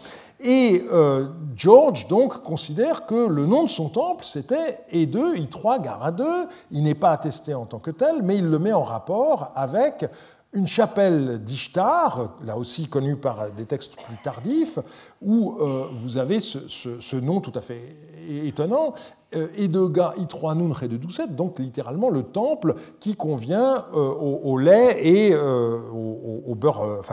[0.41, 6.11] Et euh, George donc considère que le nom de son temple c'était E2, I3, Gara
[6.11, 6.25] 2.
[6.71, 10.05] Il n'est pas attesté en tant que tel, mais il le met en rapport avec
[10.53, 14.79] une chapelle d'Ishtar, là aussi connue par des textes plus tardifs,
[15.21, 17.95] où euh, vous avez ce, nom tout à fait
[18.27, 18.93] étonnant,
[19.31, 25.35] Edega I3 Nun de Doucet, donc littéralement le temple qui convient euh, au, lait et
[25.35, 27.05] au, beurre,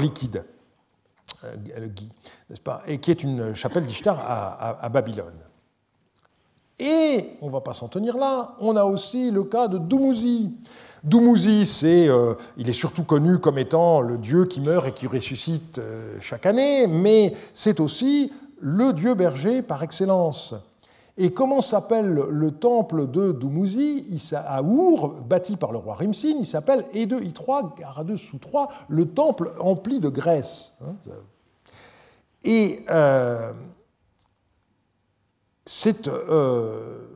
[0.00, 0.44] liquide.
[1.44, 1.86] Euh, le
[2.48, 5.38] n'est-ce pas, et qui est une chapelle d'Ishtar à, Babylone.
[6.78, 10.50] Et on ne va pas s'en tenir là, on a aussi le cas de Dumuzi.
[11.04, 15.06] Dumuzi, c'est, euh, il est surtout connu comme étant le dieu qui meurt et qui
[15.06, 20.54] ressuscite euh, chaque année, mais c'est aussi le dieu berger par excellence.
[21.16, 26.46] Et comment s'appelle le temple de Dumuzi à Our, bâti par le roi Rimsin Il
[26.46, 30.72] s'appelle E2 I3, Gara2 sous 3, le temple empli de graisse.
[30.82, 30.94] Hein,
[32.44, 33.52] et euh,
[35.66, 36.08] c'est.
[36.08, 37.06] Euh,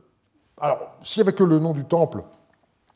[0.59, 2.23] alors, s'il n'y avait que le nom du temple,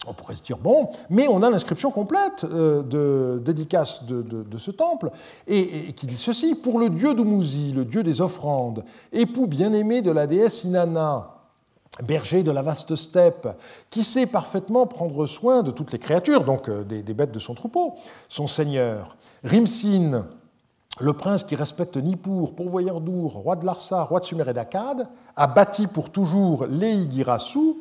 [0.08, 4.72] on pourrait se dire bon, mais on a l'inscription complète euh, de dédicace de, ce
[4.72, 5.12] temple,
[5.47, 10.12] et, qui dit ceci Pour le dieu d'Umuzi, le dieu des offrandes, époux bien-aimé de
[10.12, 11.36] la déesse Inanna,
[12.04, 13.47] berger de la vaste steppe,
[13.89, 17.54] qui sait parfaitement prendre soin de toutes les créatures, donc des, des bêtes de son
[17.54, 17.95] troupeau,
[18.30, 19.18] son seigneur.
[19.43, 20.26] Rimsin,
[21.00, 25.08] le prince qui respecte Nippur, pourvoyeur d'Our, roi de Larsa, roi de Sumer et d'Akkad,
[25.36, 27.76] a bâti pour toujours l'Eigirasu,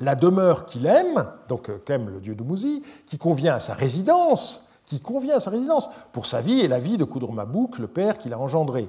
[0.00, 4.68] la demeure qu'il aime, donc euh, qu'aime le dieu Dumuzi, qui convient à sa résidence,
[4.86, 8.18] qui convient à sa résidence, pour sa vie et la vie de Kudurmabouk, le père
[8.18, 8.88] qu'il a engendré.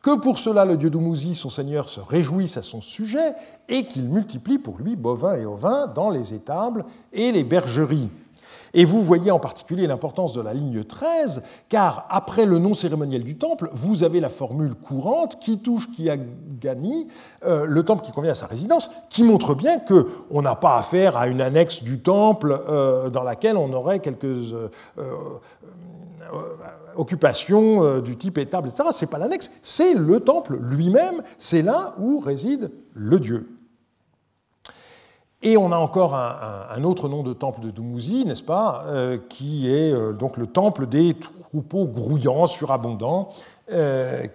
[0.00, 3.34] Que pour cela le dieu Dumuzi, son seigneur, se réjouisse à son sujet
[3.68, 8.08] et qu'il multiplie pour lui bovins et ovins dans les étables et les bergeries.
[8.74, 13.22] Et vous voyez en particulier l'importance de la ligne 13, car après le nom cérémoniel
[13.22, 16.16] du temple, vous avez la formule courante qui touche qui a
[16.60, 17.06] gagné
[17.44, 21.16] euh, le temple qui convient à sa résidence, qui montre bien qu'on n'a pas affaire
[21.16, 24.68] à une annexe du temple euh, dans laquelle on aurait quelques euh,
[26.96, 28.88] occupations du type étable, etc.
[28.90, 33.61] Ce n'est pas l'annexe, c'est le temple lui-même, c'est là où réside le Dieu.
[35.42, 39.68] Et on a encore un, autre nom de temple de Dumuzi, n'est-ce pas, euh, qui
[39.68, 43.28] est euh, donc le temple des troupeaux grouillants, surabondants,
[43.72, 44.26] euh,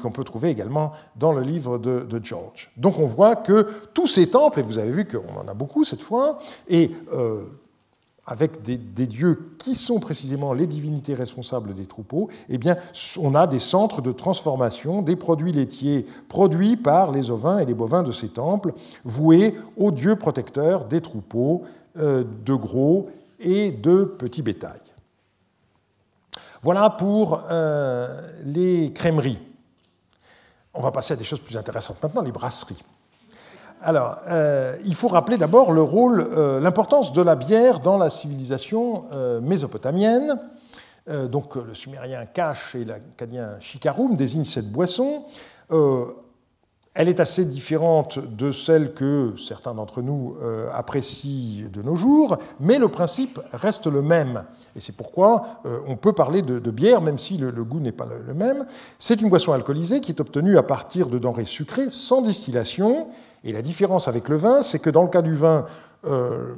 [0.00, 2.70] qu'on peut trouver également dans le livre de, de, George.
[2.76, 5.84] Donc on voit que tous ces temples, et vous avez vu qu'on en a beaucoup
[5.84, 6.38] cette fois,
[6.68, 6.90] et
[8.24, 12.58] avec des, dieux qui sont précisément les divinités responsables des troupeaux, eh
[13.20, 17.74] on a des centres de transformation des produits laitiers produits par les ovins et les
[17.74, 21.64] bovins de ces temples, voués aux dieux protecteurs des troupeaux
[21.98, 23.10] euh, de gros
[23.40, 24.80] et de petits bétail.
[26.62, 29.40] Voilà pour euh, les crèmeries.
[30.74, 32.82] On va passer à des choses plus intéressantes maintenant, les brasseries.
[33.84, 38.10] Alors, euh, il faut rappeler d'abord le rôle, euh, l'importance de la bière dans la
[38.10, 40.38] civilisation euh, mésopotamienne.
[41.08, 45.24] donc, le sumérien Kash et l'acadien Shikarum désignent cette boisson.
[46.94, 50.36] elle est assez différente de celle que certains d'entre nous
[50.72, 54.44] apprécient de nos jours, mais le principe reste le même.
[54.76, 58.34] Et c'est pourquoi on peut parler de, bière, même si le, goût n'est pas le
[58.34, 58.64] même.
[59.00, 63.08] C'est une boisson alcoolisée qui est obtenue à partir de denrées sucrées sans distillation
[63.44, 65.66] et la différence avec le vin, c'est que dans le cas du vin,
[66.06, 66.54] euh,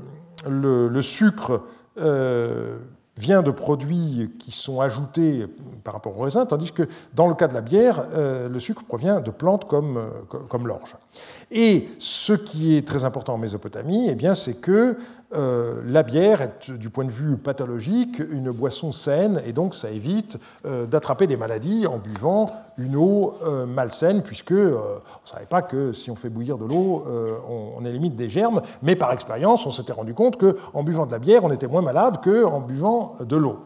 [0.48, 1.62] le, sucre
[1.98, 2.78] euh,
[3.16, 5.46] vient de produits qui sont ajoutés
[5.82, 8.84] par rapport au raisin, tandis que dans le cas de la bière, euh, le sucre
[8.84, 10.00] provient de plantes comme,
[10.48, 10.96] comme l'orge.
[11.50, 14.96] Et ce qui est très important en Mésopotamie, eh c'est que
[15.34, 19.90] euh, la bière est, du point de vue pathologique, une boisson saine, et donc ça
[19.90, 25.46] évite euh, d'attraper des maladies en buvant une eau euh, malsaine, puisque on ne savait
[25.46, 27.04] pas que si on fait bouillir de l'eau,
[27.48, 31.12] on, on, élimine des germes, mais par expérience, on s'était rendu compte qu'en buvant de
[31.12, 33.58] la bière, on était moins malade qu'en buvant de l'eau.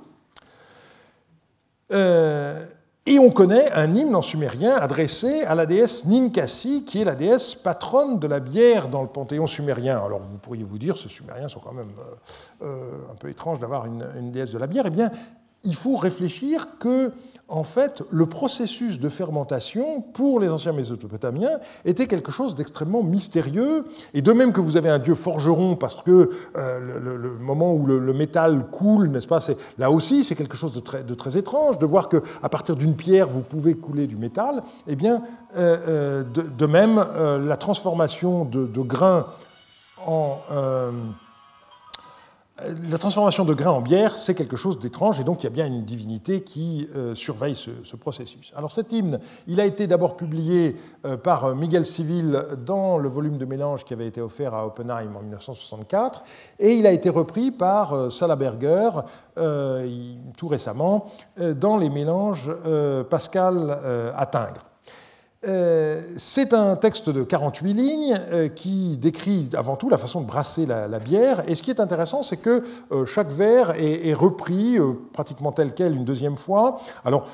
[3.10, 7.14] Et on connaît un hymne en sumérien adressé à la déesse Ninkasi, qui est la
[7.14, 9.98] déesse patronne de la bière dans le panthéon sumérien.
[10.04, 13.60] Alors vous pourriez vous dire, ces Sumériens sont quand même euh, euh, un peu étranges
[13.60, 14.84] d'avoir une, une, déesse de la bière.
[14.86, 15.10] Eh bien,
[15.64, 17.12] il faut réfléchir que,
[17.48, 23.84] en fait, le processus de fermentation pour les anciens Mésopotamiens était quelque chose d'extrêmement mystérieux.
[24.14, 27.86] Et de même que vous avez un dieu forgeron, parce que euh, le, moment où
[27.86, 29.40] le, métal coule, n'est-ce pas,
[29.78, 33.42] là aussi, c'est quelque chose de très, étrange de voir qu'à partir d'une pierre, vous
[33.42, 34.62] pouvez couler du métal.
[34.86, 35.22] Eh bien,
[35.56, 37.04] euh, euh, de, de, même,
[37.44, 39.26] la transformation de, de grains
[40.06, 40.38] en
[42.90, 45.50] la transformation de grains en bière, c'est quelque chose d'étrange, et donc il y a
[45.50, 48.52] bien une divinité qui euh, surveille ce, processus.
[48.56, 53.38] Alors cet hymne, il a été d'abord publié euh, par Miguel Civil dans le volume
[53.38, 56.24] de mélange qui avait été offert à Oppenheim en 1964,
[56.58, 58.90] et il a été repris par euh, Salaberger
[60.36, 61.06] tout récemment
[61.36, 62.50] dans les mélanges
[63.08, 63.70] Pascal
[64.16, 64.26] à.
[65.46, 70.26] Euh, c'est un texte de 48 lignes euh, qui décrit avant tout la façon de
[70.26, 71.44] brasser la, bière.
[71.46, 74.78] Et ce qui est intéressant, c'est que euh, chaque verre est, repris
[75.12, 76.78] pratiquement tel quel une deuxième fois.
[77.04, 77.26] Alors,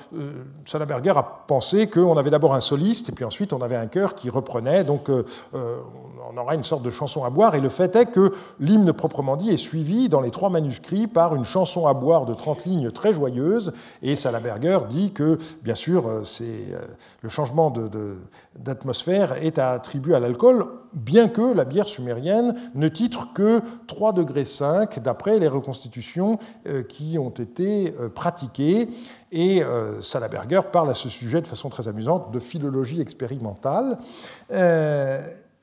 [0.66, 4.14] Salaberger a pensé qu'on avait d'abord un soliste et puis ensuite on avait un chœur
[4.14, 4.84] qui reprenait.
[4.84, 7.54] Donc, on aura une sorte de chanson à boire.
[7.54, 11.34] Et le fait est que l'hymne proprement dit est suivi dans les trois manuscrits par
[11.34, 13.72] une chanson à boire de 30 lignes très joyeuse.
[14.02, 16.66] Et Salaberger dit que, bien sûr, c'est
[17.22, 17.93] le changement de
[18.58, 24.44] d'atmosphère est attribué à l'alcool, bien que la bière sumérienne ne titre que 3 degrés
[24.44, 28.88] 5 d'après les reconstitutions euh, qui ont été euh, pratiquées.
[29.32, 33.98] Et euh, Salaberger parle à ce sujet de façon très amusante de philologie expérimentale.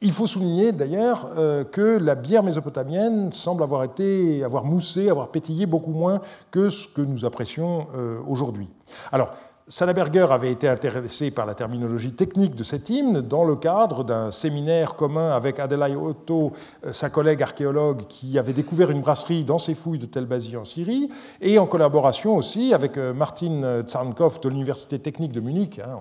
[0.04, 1.30] Il faut souligner d'ailleurs
[1.72, 6.88] que la bière mésopotamienne semble avoir été, avoir moussé, avoir pétillé beaucoup moins que ce
[6.88, 7.86] que nous apprécions
[8.28, 8.68] aujourd'hui.
[9.12, 9.32] Alors,
[9.72, 14.30] Salaberger avait été intéressé par la terminologie technique de cet hymne dans le cadre d'un
[14.30, 16.52] séminaire commun avec Adelaï Otto,
[16.86, 20.58] euh, sa collègue archéologue, qui avait découvert une brasserie dans ses fouilles de Tel Bazi
[20.58, 21.10] en Syrie,
[21.40, 25.80] et en collaboration aussi avec euh, Martin Tsarnkov de l'Université technique de Munich.
[25.80, 26.00] Hein,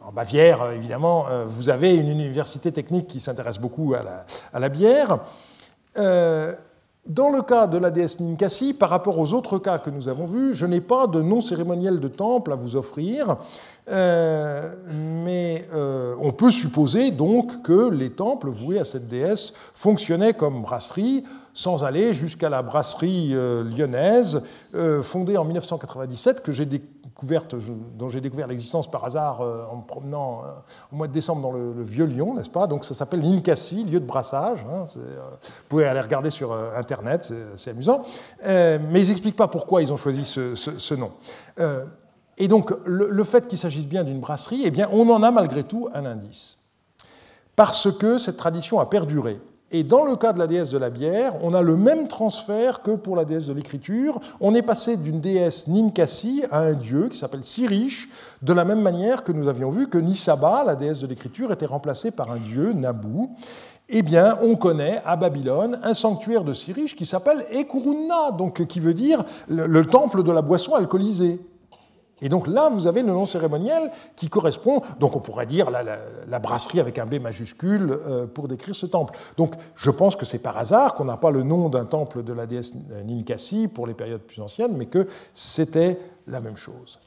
[0.00, 5.18] en Bavière, évidemment, euh, vous avez une université technique qui s'intéresse beaucoup à la, bière.
[7.08, 10.24] Dans le cas de la déesse Ninkasi, par rapport aux autres cas que nous avons
[10.24, 13.38] vus, je n'ai pas de nom cérémoniel de temple à vous offrir,
[13.90, 14.72] euh,
[15.16, 20.62] mais euh, on peut supposer donc que les temples voués à cette déesse fonctionnaient comme
[20.62, 21.24] brasserie,
[21.54, 24.44] sans aller jusqu'à la brasserie lyonnaise,
[25.02, 27.54] fondée en 1997, que j'ai découverte,
[27.98, 30.42] dont j'ai découvert l'existence par hasard en me promenant
[30.92, 32.66] au mois de décembre dans le, vieux Lyon, n'est-ce pas?
[32.66, 34.64] Donc ça s'appelle l'Incassi, lieu de brassage.
[34.72, 38.02] Hein, vous pouvez aller regarder sur Internet, c'est amusant.
[38.44, 41.12] mais ils n'expliquent pas pourquoi ils ont choisi ce, ce nom.
[42.38, 45.64] Et donc, le, fait qu'il s'agisse bien d'une brasserie, eh bien, on en a malgré
[45.64, 46.58] tout un indice.
[47.54, 49.38] Parce que cette tradition a perduré.
[49.74, 52.82] Et dans le cas de la déesse de la bière, on a le même transfert
[52.82, 54.20] que pour la déesse de l'écriture.
[54.38, 58.10] On est passé d'une déesse Ninkasi à un dieu qui s'appelle Sirish,
[58.42, 61.64] de la même manière que nous avions vu que Nisaba, la déesse de l'écriture, était
[61.64, 63.28] remplacée par un dieu, Nabu.
[63.88, 68.78] Eh bien, on connaît à Babylone un sanctuaire de Sirish qui s'appelle Ekurunna, donc qui
[68.78, 71.40] veut dire le temple de la boisson alcoolisée.
[72.22, 76.38] Et donc là, vous avez le nom cérémoniel qui correspond, donc on pourrait dire la,
[76.38, 79.18] brasserie avec un B majuscule euh, pour décrire ce temple.
[79.36, 82.32] Donc je pense que c'est par hasard qu'on n'a pas le nom d'un temple de
[82.32, 85.98] la déesse Ninkasi pour les périodes plus anciennes, mais que c'était
[86.28, 87.00] la même chose.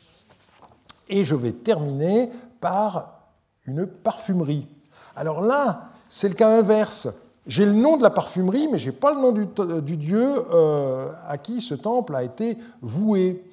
[1.08, 3.22] Et je vais terminer par
[3.66, 4.68] une parfumerie.
[5.16, 7.08] Alors là, c'est le cas inverse.
[7.48, 10.46] J'ai le nom de la parfumerie, mais je n'ai pas le nom du, dieu
[11.28, 13.44] à qui ce temple a été voué.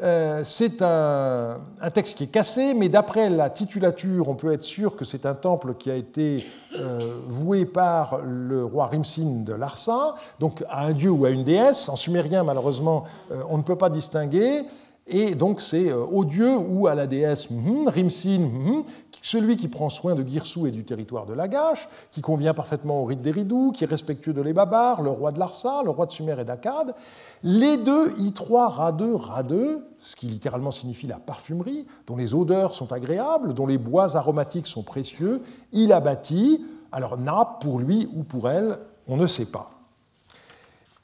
[0.00, 1.58] Euh, c'est un,
[1.92, 5.34] texte qui est cassé, mais d'après la titulature, on peut être sûr que c'est un
[5.34, 6.46] temple qui a été
[6.78, 11.42] euh, voué par le roi Rimsin de Larsa, donc à un dieu ou à une
[11.42, 11.88] déesse.
[11.88, 14.64] En sumérien, malheureusement, euh, on ne peut pas distinguer.
[15.08, 18.82] Et donc c'est au dieu ou à la déesse mhm, Rimsin,
[19.22, 23.04] celui qui prend soin de Girsou et du territoire de Lagash, qui convient parfaitement au
[23.04, 26.12] rite des Ridou, qui est respectueux de l'Ebabar, le roi de Larsa, le roi de
[26.12, 26.94] Sumer et d'Akkad.
[27.42, 32.92] Les deux I3 Ra2 Ra2, ce qui littéralement signifie la parfumerie, dont les odeurs sont
[32.92, 35.42] agréables, dont les bois aromatiques sont précieux,
[35.72, 36.64] il a bâti.
[36.92, 39.77] Alors Na, pour lui ou pour elle, on ne sait pas.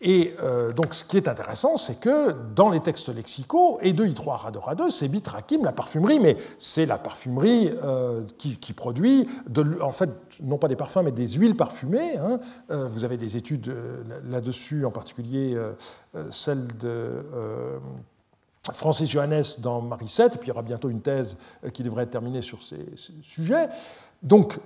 [0.00, 4.08] Et euh, donc, ce qui est intéressant, c'est que dans les textes lexicaux, et 2
[4.08, 9.28] I3 Ra2 Ra2, c'est Bitrakim, la parfumerie, mais c'est la parfumerie euh, qui, produit,
[9.80, 10.10] en fait,
[10.42, 12.18] non pas des parfums, mais des huiles parfumées.
[12.18, 12.40] Hein.
[12.70, 13.74] Euh, vous avez des études
[14.28, 15.56] là-dessus, en particulier
[16.30, 17.22] celle de.
[18.72, 21.36] Francis Johannes dans Marie 7, et puis il y aura bientôt une thèse
[21.74, 22.78] qui devrait être terminée sur ces,
[23.22, 23.68] sujets.
[24.22, 24.58] Donc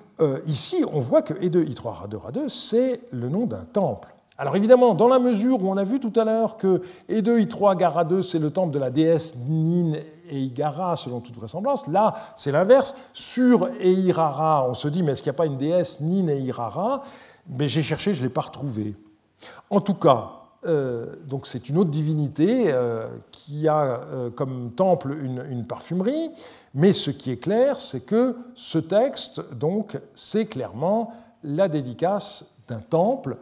[0.47, 4.15] ici, on voit que E2, I3, Ra2, Ra2, c'est le nom d'un temple.
[4.41, 6.81] Alors évidemment, dans la mesure où on a vu tout à l'heure que
[7.11, 9.95] E2, I3, Gara 2, c'est le temple de la déesse Nin
[10.31, 12.95] et Igara, selon toute vraisemblance, là, c'est l'inverse.
[13.13, 16.39] Sur Eirara, on se dit, mais est-ce qu'il n'y a pas une déesse Nin et
[16.39, 17.03] Irara
[17.49, 18.95] Mais j'ai cherché, je ne l'ai pas retrouvée.
[19.71, 20.31] En tout cas,
[20.67, 26.31] euh, donc c'est une autre divinité euh, qui a euh, comme temple une, parfumerie,
[26.75, 31.13] mais ce qui est clair, c'est que ce texte, donc, c'est clairement
[31.43, 33.37] la dédicace d'un temple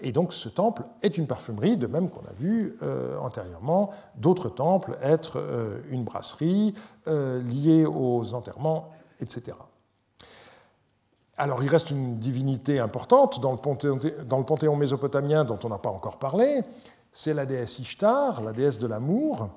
[0.00, 4.48] et donc ce temple est une parfumerie, de même qu'on a vu euh, antérieurement d'autres
[4.48, 6.74] temples être euh, une brasserie
[7.06, 8.90] liée aux enterrements,
[9.20, 9.56] etc.
[11.36, 15.68] Alors il reste une divinité importante dans le, panthéon, dans le panthéon mésopotamien dont on
[15.68, 16.62] n'a pas encore parlé,
[17.10, 19.48] c'est la déesse Ishtar, la déesse de l'amour,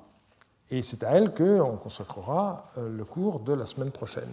[0.70, 4.32] et c'est à elle qu'on consacrera le cours de la semaine prochaine.